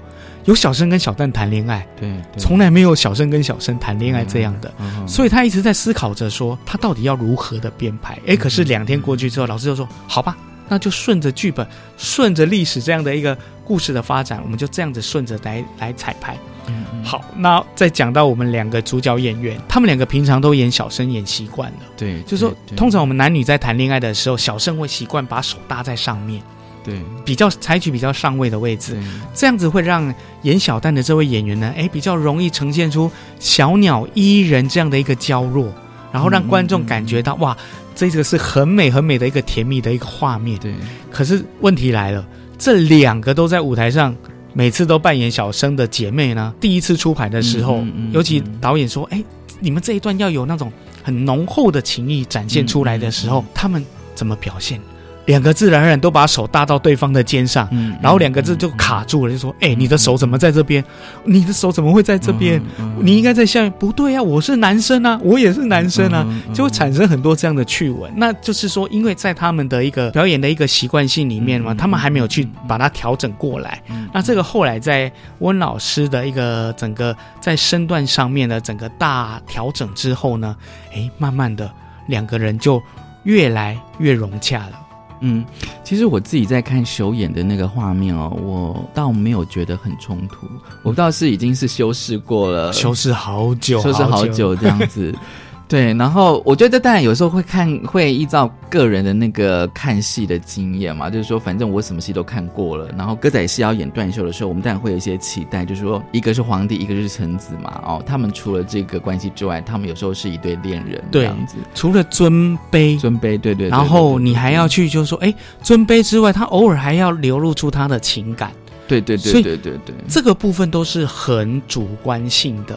[0.45, 8.17] 有小生跟小旦谈恋爱，对，从来没有小生跟小生谈恋爱这样的，嗯所以他一直在思考着说，他到底要如何的编排。
[8.25, 10.35] 哎，可是两天过去之后，老师就说，好吧，
[10.67, 11.67] 那就顺着剧本，
[11.97, 16.35] 顺着历史这样的一个故事的发展，我们就这样子顺着来来彩排。
[16.69, 26.41] 嗯好，那再讲到我们两个主角演员，他们两个平常都演小生演习惯了，对，就是说，通常我们男女在谈恋爱的时候，小生会习惯把手搭在上面。
[26.81, 28.97] 对，比较采取比较上位的位置，
[29.33, 35.73] 这样子会让演小旦的这位演员呢，哎，比较容易呈现出小鸟依人这样的一个娇弱，
[36.11, 37.55] 然后让观众感觉到、哇，
[37.93, 40.57] 这个是很美很美的一个甜蜜的一个画面。
[40.59, 40.73] 对，
[41.11, 42.25] 可是问题来了，
[42.57, 44.15] 这两个都在舞台上。
[44.53, 49.23] 每次都扮演小生的姐妹呢，第一次出牌的时候，嗯尤其导演说：“哎，
[49.59, 50.71] 你们这一段要有那种
[51.03, 53.85] 很浓厚的情谊展现出来的时候，他们
[54.15, 54.81] 怎么表现？”
[55.29, 60.83] 两个自然而然都把手搭到对方的肩上，嗯然后两个字就卡住了，就说：“哎、你的手怎么在这边？
[61.23, 62.59] 你的手怎么会在这边？
[62.79, 68.11] 嗯你应该在下面。”不对啊，我是男生啊，我也是男生啊，嗯就会产生很多这样的趣闻。
[68.15, 73.79] 那就是说，因为在他们的一个表演的一个习惯性里面嘛，他们还没有去把它调整过来。
[74.11, 80.55] 那这个后来在温老师的一个整个在身段上面的整个大调整之后呢，
[80.91, 81.71] 哎，慢慢的
[82.07, 82.81] 两个人就
[83.25, 84.78] 越来越融洽了。
[85.21, 85.45] 嗯，
[85.83, 90.47] 其实我自己在看首演的那个画面哦，我倒没有觉得很冲突，
[90.83, 95.13] 我倒是已经是修饰过了，修饰好久，修饰好久这样子。
[95.69, 102.89] 对，然后我觉得当然有时候会看，会依照个人的那个看戏的经验嘛，就是说反正我什么戏都看过了。
[102.97, 111.55] 然后歌仔戏要演断袖的时候，我们当然会有一些期待，就是说一个是皇帝，一个是臣子嘛，哦，他们除了这个关系之外，他们有时候是一对恋人这对样子。
[111.75, 118.51] 除了尊卑，尊卑，对对对然后你还要去就是说，哎，尊卑之外，他偶尔还要流露出他的情感。
[118.87, 122.75] 对对对对对对，这个部分都是很主观性的。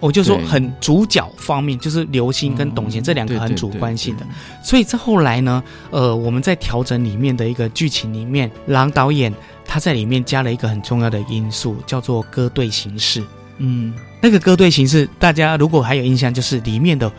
[0.00, 4.26] 我就说很主角方面，就是刘星跟董贤这两个很主观性的，
[4.62, 9.32] 所以在后来呢，呃，我们在调整里面的一个剧情里面，郎导演
[9.64, 13.22] 他在里面加了一个很重要的因素，叫做歌队形式。
[13.58, 17.12] 嗯，那个歌队形式，大家如果还有印象，就是里面的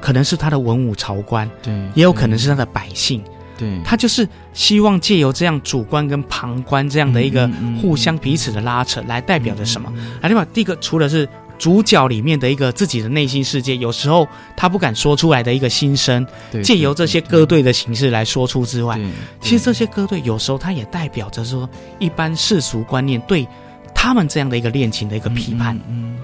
[0.00, 3.22] 可能是他的文武朝官，对，也有可能是他的百姓。
[3.56, 7.50] 对，他就是希望借由这样主观跟旁观这样的一个
[7.82, 9.92] 互相彼此的拉扯，来代表着什么？
[10.20, 16.26] 来代表第一个，除了是主角里面的一个自己的内心世界，有时候他不敢说出来的一个心声，
[16.62, 18.98] 借由这些歌队的形式来说出之外，
[19.40, 21.68] 其实这些歌队有时候它也代表着说
[21.98, 23.46] 一般世俗观念对
[23.94, 25.78] 他们这样的一个恋情的一个批判。
[25.88, 26.16] 嗯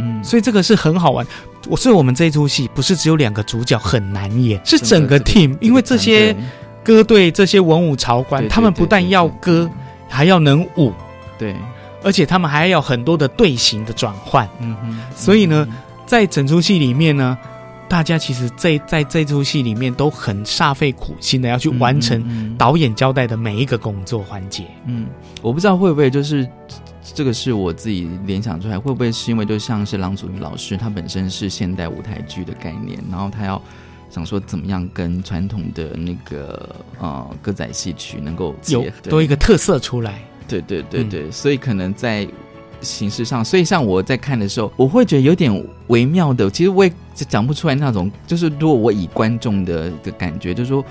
[0.00, 1.26] 嗯，所以这个是很好玩。
[1.68, 6.34] 我所以我们这一出戏不是只有两个主角很难演，是整个 team，因为这些
[6.84, 9.68] 歌队、这些文武朝官，他们不但要歌，
[10.08, 10.92] 还要能舞，
[11.36, 11.54] 对，
[12.02, 14.48] 而且他们还要很多的队形的转换。
[14.60, 15.66] 嗯哼，所以呢，
[16.06, 17.36] 在整出戏里面呢，
[17.88, 24.64] 大家其实这在这出戏里面都很煞费苦心的要去完成导演交代的每一个工作环节。
[24.86, 25.06] 嗯，
[25.42, 26.48] 我不知道会不会就是
[27.14, 33.60] 这个是我自己联想出来，会不会是因为就像是郎祖筠老师，他本身是现代舞台剧的概念，然后他要
[34.10, 40.20] 想说怎么样跟传统的那个呃歌仔戏曲能够有结合多一个特色出来。
[40.48, 42.26] 对对对对，所以可能在
[42.80, 50.84] 形式上，所以像我在看的时候，我会觉得有点微妙的，其实我也讲不出来那种，就是如果我以观众的的感觉，就是说。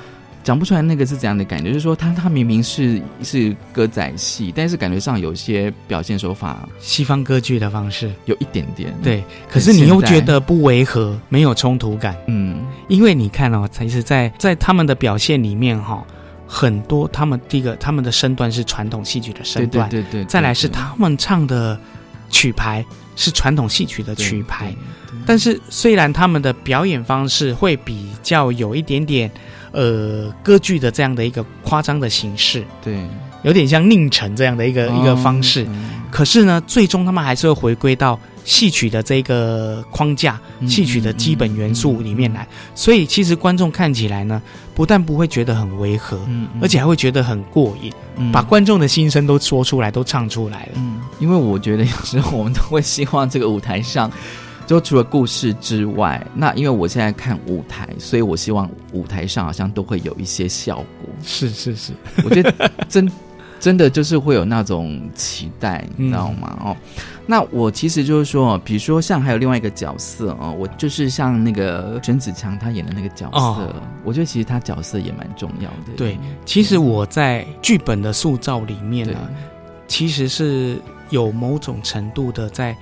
[0.43, 8.95] 讲不出来那个是怎样的感觉，就是说他他明明是是歌仔戏，但是感觉上有些表现手法西方歌剧的方式有一点点。
[9.03, 16.01] 对，可是你又觉得不违和，没有冲突感，嗯，因为你看哦，其实在在他们的表现里面哈、
[16.47, 21.79] 很多他们第一个他们的身段是传统戏曲的身段，对对对对再来是他们唱的
[22.29, 22.85] 曲牌
[23.15, 24.73] 是传统戏曲的曲牌，
[25.25, 29.29] 但是虽然他们的表演方式会比较有一点点
[29.71, 33.05] 呃歌剧的这样的一个夸张的形式，对，
[33.43, 35.67] 有点像宁城这样的一个、一个方式，
[36.09, 42.47] 可是呢，最终他们还是会回归到戏曲的这个框架、戏曲的基本元素里面来。
[42.73, 44.41] 所以其实观众看起来呢，
[44.73, 46.17] 不但不会觉得很违和，
[46.61, 50.71] 而且还会觉得很过瘾，嗯把观众的心声都说出来，都唱出来了。
[50.75, 54.09] 嗯，因为我觉得有时候我们都会希望这个舞台上
[54.65, 61.09] 就除了故事之外，那因为我现在看舞台，所以我希望舞台上好像都会有一些效果。
[61.21, 61.91] 是是是，
[62.23, 63.11] 我觉得真
[63.59, 66.57] 真的就是会有那种期待，你知道吗？
[66.63, 66.77] 哦，
[67.27, 75.93] 那我其实就是说，比如说像还有另外一个角色哦，我就是像那个甄子强他演的那个角色，我觉得其实他角色也蛮重要的。
[75.97, 79.19] 对，其实我在剧本的塑造里面呢，
[79.87, 82.75] 其实是有某种程度的在。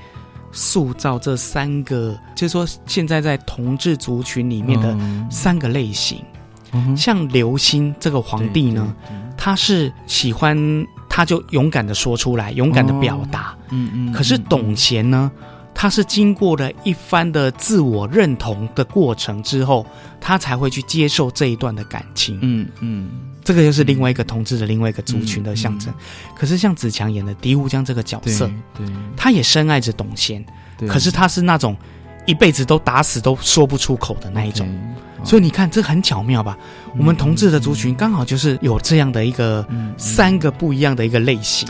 [0.57, 4.97] 塑造这三个，就是说，现在在同志族群里面的
[5.29, 6.23] 三个类型，
[6.95, 8.95] 像刘星这个皇帝呢，
[9.35, 10.57] 他是喜欢，
[11.15, 13.55] 他就勇敢的说出来，勇敢的表达。
[13.69, 14.11] 嗯嗯。
[14.11, 15.31] 可是董贤呢，
[15.73, 19.87] 他是经过了一番的自我认同的过程之后，
[20.19, 22.37] 他才会去接受这一段的感情。
[22.41, 23.09] 嗯嗯。
[23.45, 25.93] 这个就是另外一个同志的另外一个族群的象征，
[26.35, 28.85] 可是像子强演的狄乌江这个角色，对，
[29.15, 30.45] 他也深爱着董贤，
[30.85, 31.77] 可是他是那种
[32.25, 34.67] 一辈子都打死都说不出口的那一种，
[35.25, 36.57] 所以你看这很巧妙吧？
[36.97, 39.65] 我们同志的族群刚好就是有这样的一个
[39.97, 41.67] 三个不一样的一个类型。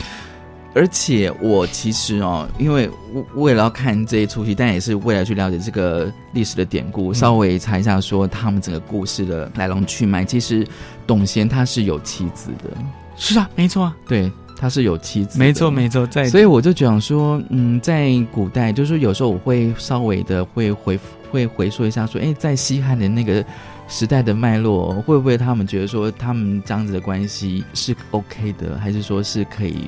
[0.77, 2.89] 而且我其实哦，因为
[3.35, 10.25] 为了要看这一出戏，但也是为了去了解这个历史的典故，稍微查一下说他们整个故事的来龙去脉。
[10.25, 10.67] 其实
[11.07, 12.71] 董贤他是有妻子的，
[13.15, 16.05] 是啊，没错啊，对，他是有妻子，没错没错。
[16.07, 20.99] 在所以我就讲说，嗯，在古代，就是有时候我会稍微的会回
[21.35, 23.43] 会回溯一下说，哎，在西汉的那个
[23.87, 29.83] 时代的脉络，会不会他们觉得说他们这样子的关系是 OK 的，还是说是可以？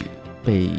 [0.45, 0.69] 被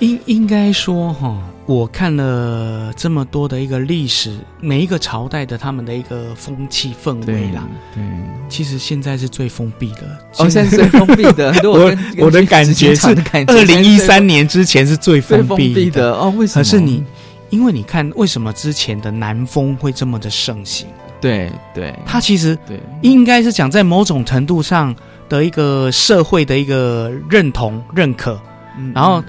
[0.00, 7.66] 应应该说哈，我看了这么多的一个历史，每一个朝代的他们的一个风气氛围啦。
[7.94, 8.02] 对，
[8.50, 10.18] 其实现在是最封闭的。
[10.38, 11.54] 哦，现在是最封闭的。
[11.64, 13.16] 我我的感觉是，
[13.46, 16.12] 二零一三年之前是最封闭的。
[16.12, 16.62] 哦，为什么？
[16.62, 17.02] 可是你，
[17.52, 20.88] 因为你看，为什么之前的南风会这么的盛行？
[21.20, 24.96] 对对，它其实对，应该是讲在某种程度上
[25.28, 28.40] 的一个社会的一个认同认可。
[28.94, 29.22] 然后，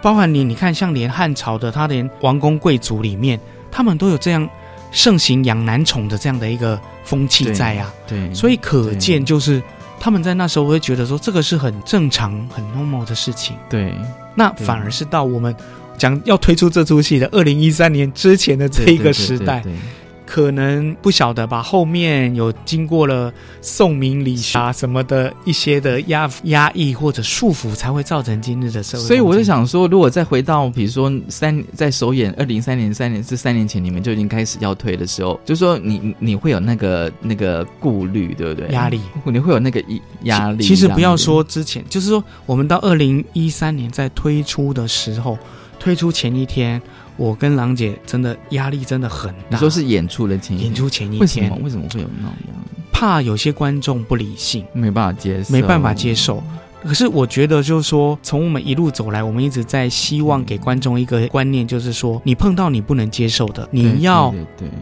[0.00, 3.38] 包含你，你看，像连汉朝的，他连王公贵族里面，
[3.70, 4.48] 他们都有这样
[4.90, 7.92] 盛行养男宠的这样的一个风气在啊。
[8.06, 9.62] 对，所以可见就是
[10.00, 13.54] 他们在那时候会觉得说，这个是很正常、很 normal 的事情。
[13.68, 13.94] 对，
[14.34, 15.54] 那反而是到我们
[15.98, 19.62] 讲要推出这出戏的二零一三年之前的这一个时代。
[20.30, 23.32] 可能不晓得吧，后面有经过了
[23.62, 29.04] 宋明理啊什么的一些的压压抑或者束缚，才会造成今日的社会。
[29.04, 38.68] 所以我就想说，如果再回到比如说三在首演二零三年三年是三年前，你们就已经开始要推的时候，就说你你会有那个那个顾虑，对不对？
[38.68, 39.82] 压力，你会有那个
[40.24, 40.62] 压力。
[40.62, 45.38] 其实不要说之前，就是说我们到二零一三年在推出的时候，
[45.88, 46.80] 推出前一天。
[47.16, 49.52] 我跟郎姐真的压力真的很大。
[49.52, 52.36] 你说是演出的前演出前一天，为什么为什么会有那样？
[52.92, 56.42] 怕有些观众不理性，没办法接受，没办法接受。
[56.84, 64.32] 可是我觉得，就是说，从我们一路走来，我们一直在希望给观众一个观念，就是说，你碰到你不能接受的，你要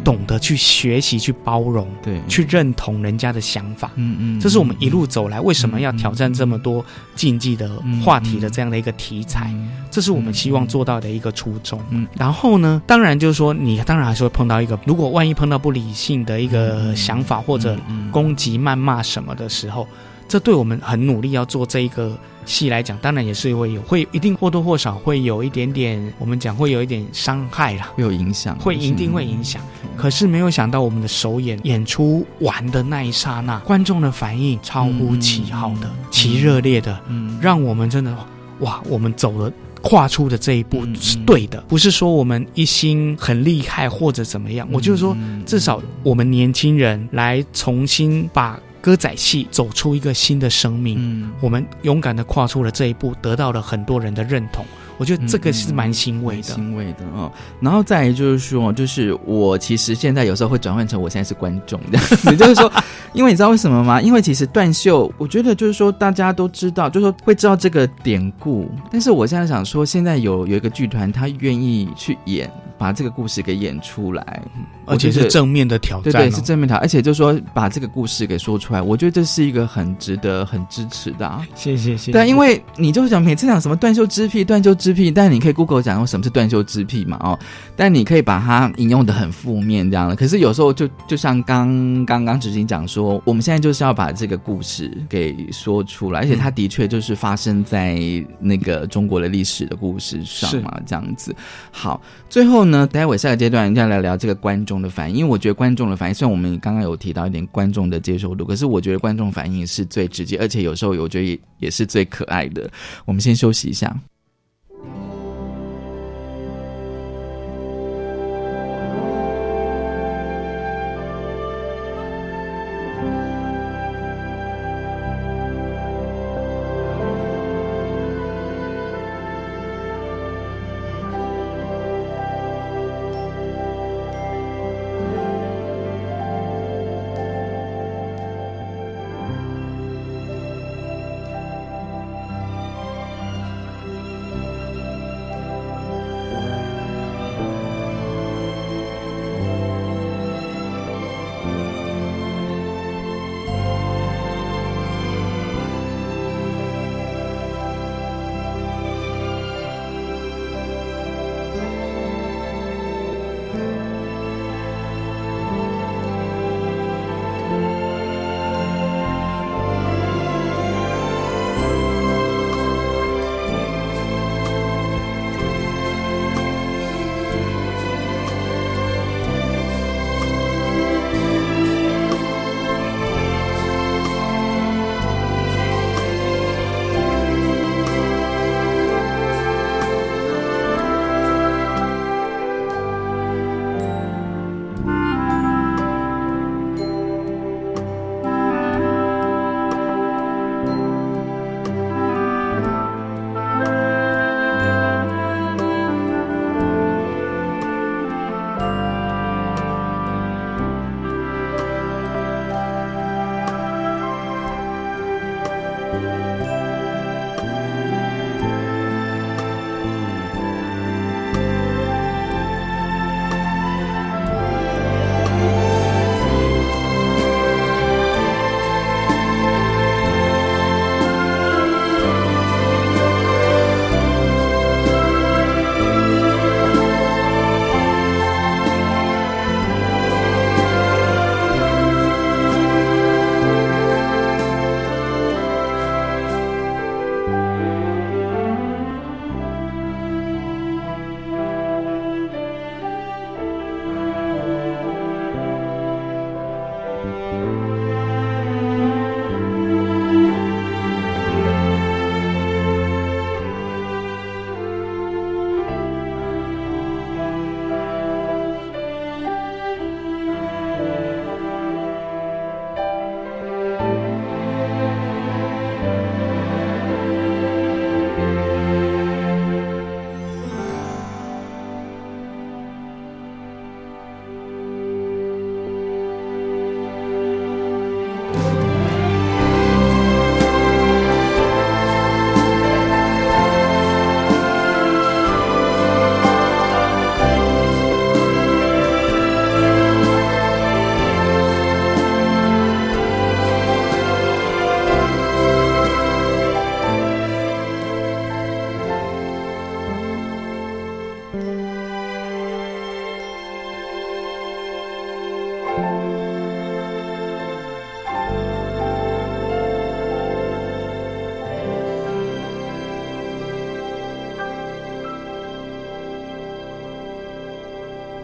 [0.05, 3.91] 懂得去学习、去包容、对，去认同人家的想法。
[3.95, 6.85] 嗯嗯，这是我们一路走来为什么要挑战这么多
[7.15, 7.71] 禁忌的
[8.05, 9.51] 话题的这样的一个题材，
[9.91, 11.81] 这是我们希望做到的一个初衷。
[11.91, 17.75] 嗯，然后呢，当然就是说，你当然还是会碰到一个，如果万一碰到不理性的一个想法或者
[18.11, 19.89] 攻击、谩骂什么的时候。
[20.29, 29.63] 这对我们很努力要做这一个戏来讲，当然也是会有，会一定或多或少会有一点点，我们讲会有一点伤害啦，会有影响，会一定会影响。
[29.97, 38.17] 可是没有想到，我们的首演演出完的那一刹那，观众的反应超乎其好的，其热烈的，嗯，让我们真的
[38.61, 39.53] 哇，我们走了
[39.83, 48.59] 跨出的这一步是对的，不是说我们一心很厉害或者怎么样，我就是说，至少我们年轻人来重新把。
[48.87, 54.65] 歌仔戏走出一个新的生命，嗯，我们勇敢的跨出了这一步，得到了很多人的认同。
[54.97, 57.29] 我觉得这个是蛮欣慰的，欣慰的哦。
[57.61, 62.73] 然后再就是说，就是我其实现在有时候会转换成我现在是观众这样子，就是说，
[63.13, 64.01] 因为你知道为什么吗？
[64.07, 68.71] 因为其实断袖，我觉得就是说大家都知道，就是说会知道这个典故。
[68.89, 72.49] 但是我现在想说，现在有有一个剧团，他愿意去演，
[72.79, 74.43] 把这个故事给演出来，
[74.85, 81.27] 而且是正面的挑战，对对，是正面挑，而且就是说把这个故事给说出来，我觉得这是一个很值得、很支持的。
[81.27, 82.13] 啊谢谢谢谢。
[82.13, 84.77] 对，因为你就是讲每次讲什么断袖之癖，断袖。
[84.77, 87.17] 之癖，但你可以 Google 讲用什么是断袖之癖嘛？
[87.23, 87.39] 哦，
[87.75, 90.15] 但你可以把它引用的很负面这样的。
[90.15, 97.99] 可是有时候就就像刚刚刚执行讲说，我们现在就是要把这个故事给说出来，而且它的确就是发生在
[98.39, 101.35] 那个中国的历史的故事上嘛，这样子。
[101.71, 101.99] 好，
[102.29, 112.71] 最后呢，待会下个阶段要来聊这个观众的反应，因为我觉得观众的反应，虽然我们刚刚有提到一点观众的接受度，可是我觉得观众反应是最直接，而且有时候我觉得也也是最可爱的。
[113.05, 113.97] 我们先休息一下。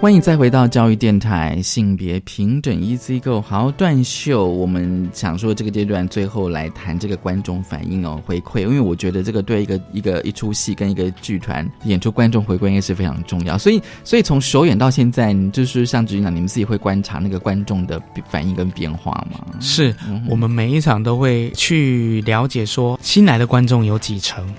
[0.03, 3.41] 欢迎再回到教育电台，性别平等 Easy Go。
[3.41, 13.57] 好，断秀，我们想说这个阶段最后来谈这个观众反应哦，回馈，因为我觉得这个对一个一个一出戏跟一个剧团演出观众回馈应该是非常重要。
[13.57, 19.47] 所以，所以从首演到现在，就是像执行长，你们自己会观察那个观众的反应跟变化吗？
[19.61, 19.95] 是
[20.29, 24.53] 我们每一场都会去了解说新来的观众有几成，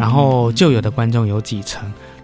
[0.00, 1.80] 然后旧有的观众有几成。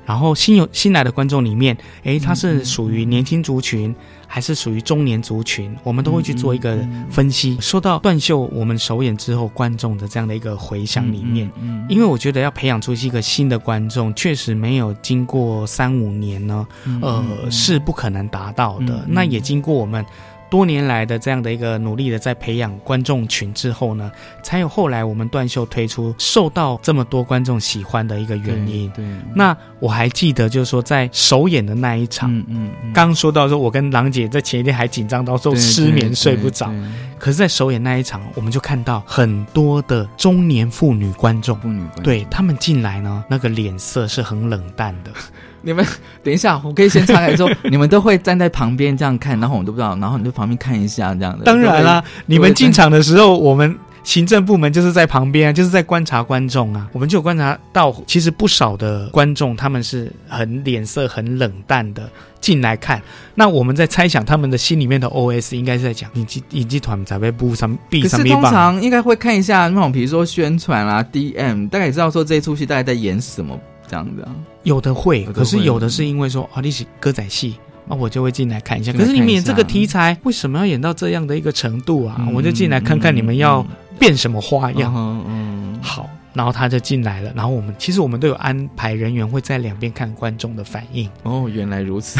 [0.06, 3.94] 然后新有新来的观众里面，诶，他是属于年轻族群，
[4.26, 5.76] 还是属于中年族群？
[5.82, 6.78] 我们都会去做一个
[7.10, 7.58] 分析。
[7.60, 11.50] 说到断袖，我们首演之后观众的这样的一个回响里面，
[11.88, 16.66] 因为我觉得要培养出一个新的观众，确实没有经过三五年呢，
[17.02, 19.04] 呃，是不可能达到的。
[19.08, 20.06] 那也经过我们。
[20.48, 24.10] 多年来的这样的一个努力的在培养观众群之后呢，
[24.42, 28.90] 才有后来我们断袖推出受到这么多观众喜欢的一个原因。
[28.90, 32.44] 对，那我还记得就是说在首演的那一场，嗯
[32.82, 36.70] 嗯，刚说到说我跟郎姐在前一天还紧张到说失眠睡不着，
[37.18, 42.04] 可是，在首演那一场，我们就看到很多的中年妇女观众，妇女观众。
[42.04, 45.10] 对他们进来呢，那个脸色是很冷淡的。
[45.62, 45.84] 你们
[46.22, 51.44] 等一下，我可以先岔开说， 你们都会站在旁边这样看，然后我们都不知道，然后你就旁边看一下这样的。
[51.44, 56.88] 当然啦，你们进场的时候，我们行政部门就是在旁边啊，就是在观察观众啊。
[56.92, 62.08] 我们就有观察到，其实不少的观众他们是很脸色很冷淡的
[62.40, 63.02] 进来看。
[63.34, 68.40] 那我们在猜想他们的心里面的 OS 应该是在讲，影集影集团在被布上壁可是通。
[68.44, 74.34] 常应该会看一下那种，比如说宣传啊、DM，大概也知道说这一出戏大概在演什么这样子啊。
[74.62, 77.56] 有的会，可是有的是因为说啊，你是歌仔戏。
[77.88, 78.92] 啊，我就会进来看一下。
[78.92, 82.16] 可是你们演这个题材，为什么要演到这样的一个程度啊？
[82.18, 83.64] 嗯我就进来看看你们要
[83.96, 84.92] 变什么花样。
[84.92, 91.08] 嗯嗯，好，然后他就进来了，然后我们其实我们都有安排人员会在两边看观众的反应。
[91.22, 92.18] 哦，原来如此。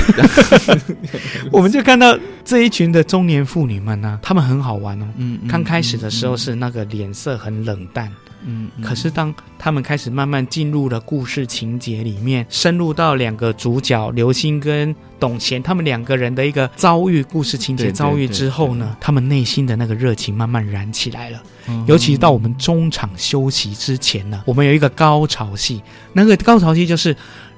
[1.51, 5.09] 我们就看到这一群的中年妇女们呢、她们很好玩哦。
[5.17, 8.36] 嗯刚开始的时候是那个脸色很冷淡，嗯，
[8.83, 21.43] 可是当他们开始慢慢进入了故事情节里面，深入到两个主角刘星跟董贤他们两个人的一个遭遇、故事情节遭遇之后呢，他们内心的那个热情慢慢燃起来了。
[21.69, 25.83] 嗯尤其到我们中场休息之前呢，我们有一个高潮戏，
[26.13, 27.17] 那个高潮戏就是。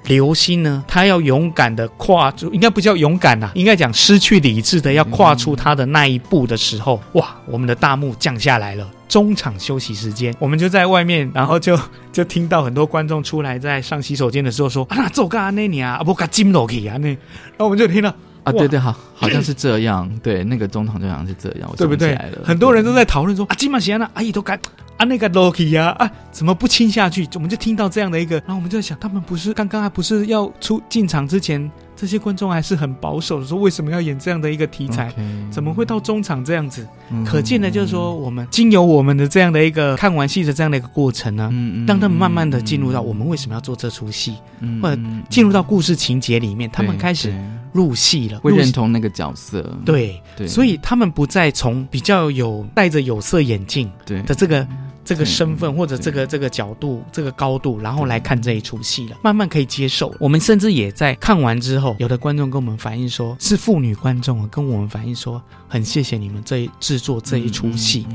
[0.09, 8.91] 刘星呢，他要勇敢的跨出，应该不叫勇敢呐、应该讲失去理智的要跨出他的那一步的时候，哇，我们的大幕降下来了。
[9.09, 11.79] 中场休息时间，我们就在外面，然后就
[12.13, 17.09] 就听到很多观众出来，在上洗手间的时候说：“啊，那走干那你啊，啊不干金楼去啊那。”
[17.57, 20.11] 然后我们就听到啊，对对，好，好像是这样。
[20.23, 22.39] 对，那个中场就好像是这样，我对不起来了？
[22.45, 24.59] 很多人都在讨论说啊，金马贤啊，阿姨都敢
[24.99, 27.27] 啊那个 Loki 呀啊，怎么不亲下去？
[27.35, 35.13] 我们就听到这样的一个，然后我们就在想，他们不是刚刚还不是要出进场之前，这些观众还是很保守的，说为什么要演这样的一个题材？
[35.51, 36.87] 怎么会到中场这样子？
[37.11, 47.33] 嗯可见的就是说，我们经由我们的这样的一个看完戏的这样的一个过程呢，嗯让他们慢慢的进入到我们为什么要做这出戏，嗯或者进入到故事情节里面，他们开始
[47.73, 49.63] 入戏了，会认同那个角色。
[49.85, 54.67] 对对，所以他们不再从比较有戴着有色眼镜对的这个
[55.09, 60.15] 这个身份或者这个这个角度、这个高度，然后来看这一出戏了，慢慢可以接受。
[60.21, 68.07] 我们甚至也在看完之后，有的观众跟我们反映说，是妇女观众啊，跟我们反映说，很谢谢你们这一制作这一出戏。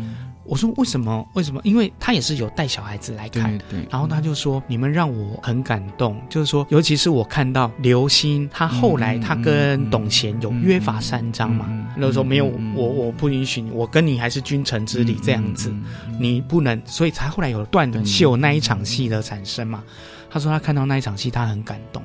[0.45, 1.27] 我说为什么？
[1.33, 1.61] 为什么？
[1.63, 3.87] 因为他也是有带小孩子来看，对对。
[3.89, 11.65] 然后他就说：“你们让我很感动，就是说，尤其是我看到刘星，他后来他跟董贤有约法三章嘛，
[11.95, 15.73] 那时候没有我我不允许你，我跟你还是君臣之礼这样子，
[16.19, 19.83] 你不能，所以才后来有断袖那一场戏的产生嘛。
[20.29, 22.03] 他说他看到那一场戏，他很感动，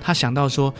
[0.00, 0.72] 他想到说，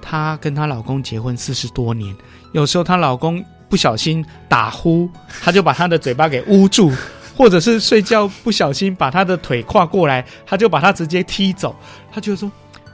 [0.00, 2.12] 她跟她老公结婚四十多年，
[2.50, 3.42] 有时候她老公
[3.72, 5.08] 不小心打呼，
[5.42, 6.92] 他就把他的嘴巴给捂住，
[7.34, 11.74] 或者是睡觉不小心把他的腿跨过来，他就把他直接踢走。
[12.12, 12.52] 他觉得说，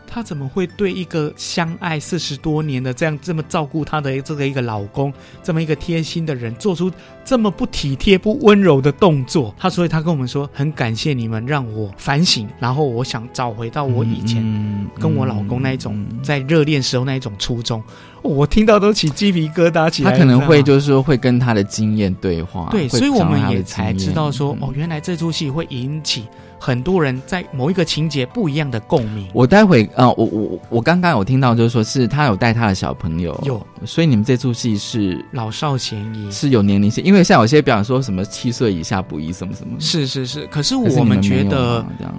[0.08, 6.90] 她怎么会对一个相爱四十多年的这样这么照顾她的这个一个老公，这么一个贴心的人，做出
[7.24, 9.54] 这么不体贴、不温柔的动作？
[9.58, 14.42] 她所以她跟我们说，很感谢你们让我反省，然后我想找回到我以前
[14.98, 17.80] 跟我老公那一种在热恋时候那一种初衷。
[18.22, 20.16] 哦我听到都起鸡皮疙瘩起来了。
[20.16, 26.24] 他可能会就是说会跟他的经验对话，对，所以我们也才知道说，嗯哦，原来这出戏会引起
[26.58, 29.28] 很多人在某一个情节不一样的共鸣。
[29.32, 42.14] 我待会啊、呃我我我刚刚有听到，就是说是他有带他的小朋友，有，所以你们这出戏是老少咸宜，是有年龄性，因为像有些表演说什么七岁以下不宜什么什么，是是是，可是我们觉得吗这样，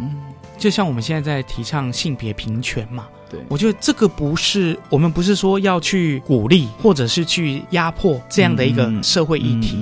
[0.57, 3.39] 就像我们现在在提倡性别平权嘛，对。
[3.49, 9.77] 我觉得这个不是我们不是说要去鼓励或者是去压迫这样的一个嗯社会议题，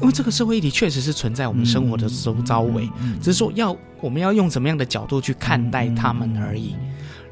[0.00, 6.74] 因为这个社会议题确实是存在我们生活的周遭围，嗯只是说要我们要用什么样的角度去看待他们而已。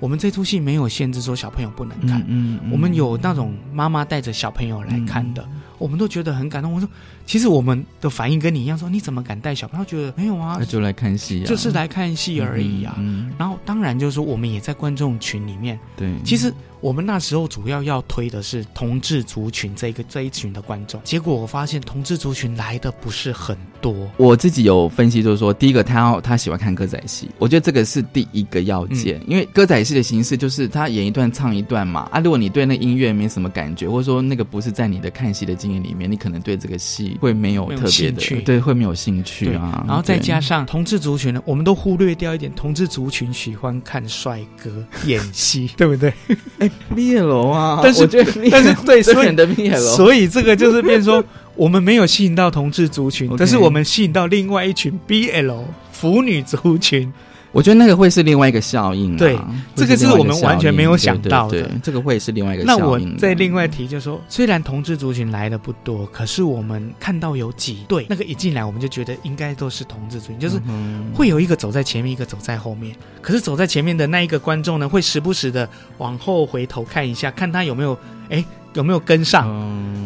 [0.00, 5.44] 我们这出戏没有限制说小朋友不能看，嗯我们有那种妈妈带着小朋友来看的，
[5.76, 6.72] 我们都觉得很感动。
[6.72, 6.88] 我说，
[7.28, 9.84] 其实我们的反应跟你一样，说你怎么敢带小朋友？
[9.84, 12.94] 觉得没有啊那，就来看戏啊，就是来看戏而已啊。
[12.98, 16.50] 嗯，然后当然就是说，我们也在观众群里面，对，其实
[16.80, 24.08] 我们那时候主要要推的是同志族群这一个这一群的观众，结果我发现同志族群来的不是很多。
[24.16, 32.08] 我自己有分析，就是说，第一个他要他喜欢看歌仔戏，我觉得这个是第一个要件，因为歌仔戏的形式就是他演一段唱一段嘛。
[32.10, 39.84] 啊，如果你对那音乐没什么感觉，或者说那个不是在你的看戏的经验里面，你可能对这个戏会没有特别的，对，会没有兴趣啊。
[39.86, 44.70] 然后再加上同志族群呢，我们都忽略掉一点，同志族群喜欢看帅哥
[45.06, 46.12] 演戏， 对不对？
[46.58, 51.22] 哎，BL 啊， 但是我觉得但是对，所以的 BL，所以这个就是变说，
[51.56, 55.64] 我们没有吸引到同志族群但是我们吸引到另外一群 BL
[55.98, 57.12] 腐女族群。
[57.50, 59.16] 我觉得那个会是另外一个效应、啊。
[59.16, 59.42] 对会
[59.74, 63.00] 这个是我们完全没有想到的对对对这个会是另外一个那我。
[63.16, 72.94] 再另外提，就是说，虽然同志族群来的不多，可是我们看到有几对，那个一进来我们就觉得应该都是同志族群，就是嗯会有一个走在前面，一个走在后面。
[73.22, 78.44] 可是走在前面的那一个观众呢，会时不时的往后回头看一下，看他有没有哎
[78.74, 79.48] 有没有跟上。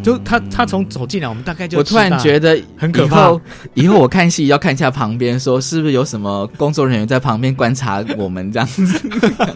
[0.03, 3.41] 就他他从走进来，我们大概就嗯我突然觉得很可怕以后。
[3.75, 9.01] 以后我看戏要看一下旁边，说是不是有什么工作人员在旁边观察我们这样子。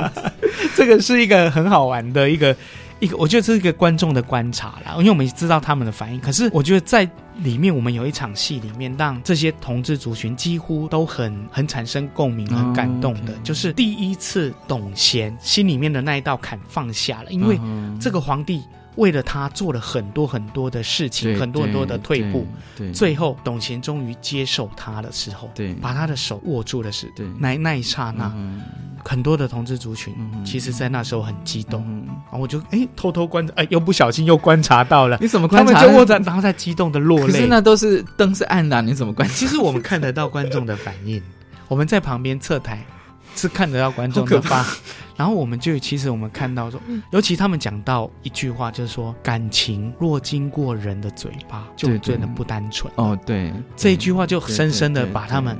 [0.77, 2.55] 这个是一个很好玩的一个
[3.01, 6.21] 一个，我觉得这是一个观众的观察啦，因为我们知道他们的反应。
[6.21, 7.03] 可是我觉得在
[7.43, 18.63] 里面，我们有一场戏里面，让这些同志族群几乎都很很产生共鸣、很感动的，就是第一次董贤心里面的那一道坎放下了，因为嗯这个皇帝。
[18.97, 22.92] 为了他做了很多很多的事情，很多很多的退步，对对。
[22.92, 25.72] 最后董贤终于接受他的时候，对。
[25.74, 27.26] 把他的手握住的是，对。
[27.38, 28.32] 那那一刹那，
[29.05, 37.26] 很多的同志族群，其实在那时候很激动，然后我就哎偷偷观察，哎又不小心又观察到了，你怎么观察他们就握着，然后在激动的落泪。
[37.26, 39.34] 可是那都是灯是暗的啊，你怎么观察？
[39.34, 41.22] 其实我们看得到观众的反应，
[41.68, 42.84] 我们在旁边侧台
[43.37, 44.64] 是看得到观众的发，
[45.16, 46.80] 然后我们就其实我们看到说，
[47.11, 52.93] 尤其他们讲到一句话，就是说感情若经过人的嘴巴，就真的不单纯。
[52.97, 55.57] 哦，对，这一句话就深深的把他们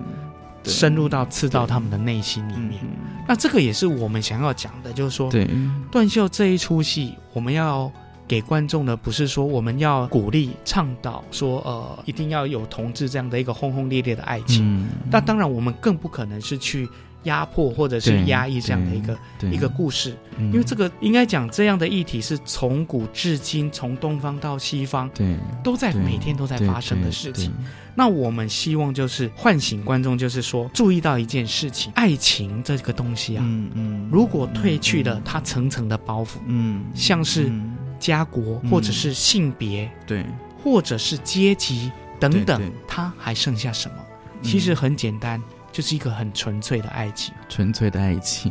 [0.65, 2.81] 深入到刺到他们的内心里面。
[3.29, 5.49] 那这个也是我们想要讲的，就是说，对。
[5.91, 7.91] 断袖这一出戏，我们要
[8.27, 14.65] 给观众的不是说我们要鼓励倡导说呃一定要有同志这样的一个轰轰烈烈的爱情。
[14.65, 14.89] 嗯。
[15.11, 16.89] 那当然，我们更不可能是去
[17.25, 19.19] 压迫或者是压抑这样的一个
[19.51, 20.47] 一个故事，嗯。
[20.53, 27.53] 因为这个应该讲这样的议题是从古至今，从东方到西方，对都在每天都在发生的事情。
[27.95, 37.51] 那我们希望就是唤醒观众，就是说注意到一件事情：爱情这个东西啊，嗯嗯如果褪去了它层层的包袱，嗯，像是
[37.99, 40.25] 家国嗯或者是性别，对，
[40.63, 41.91] 或者是阶级
[42.21, 43.97] 等等它还剩下什么？
[44.43, 45.43] 其实很简单，
[45.77, 47.35] 就是一个很纯粹的爱情。
[47.51, 48.51] 纯粹的爱情。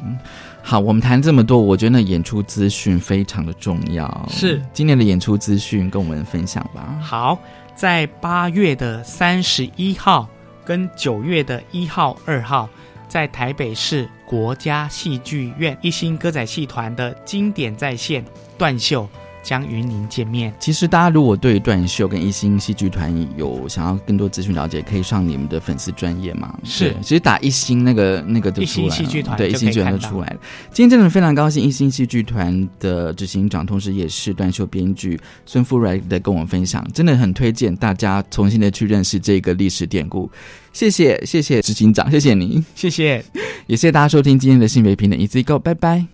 [0.61, 4.30] 好，我们谈这么多，我觉得演出资讯非常的重要。
[4.30, 6.99] 是今年的演出资讯，跟我们分享吧。
[7.01, 7.39] 好，
[7.73, 10.30] 在八月的三十一号
[10.63, 12.69] 跟九月的一号、二号，
[13.07, 18.23] 在台北市国家戏剧院一星歌仔戏团的经典在线
[18.55, 19.09] 断袖
[19.46, 20.52] 将与您见面。
[20.60, 26.58] 其实大家如果对断袖跟一星戏剧团有想要更多资讯了解，可以上你们的粉丝专业嘛。
[26.64, 30.38] 是其实打一星那个那个就出来了，戏剧团对，一就星剧团就出来了。
[30.72, 40.30] 今天真的非常高兴，一星戏剧团的执行长，同时也是断袖编剧孙富瑞的跟我们分享，真的很推荐大家重新的去认识这个历史典故。
[40.74, 43.24] 谢谢谢谢执行长，谢谢您，谢谢，
[43.68, 46.06] 也 谢谢大家收听今天的性别平等 Easy Go，拜拜。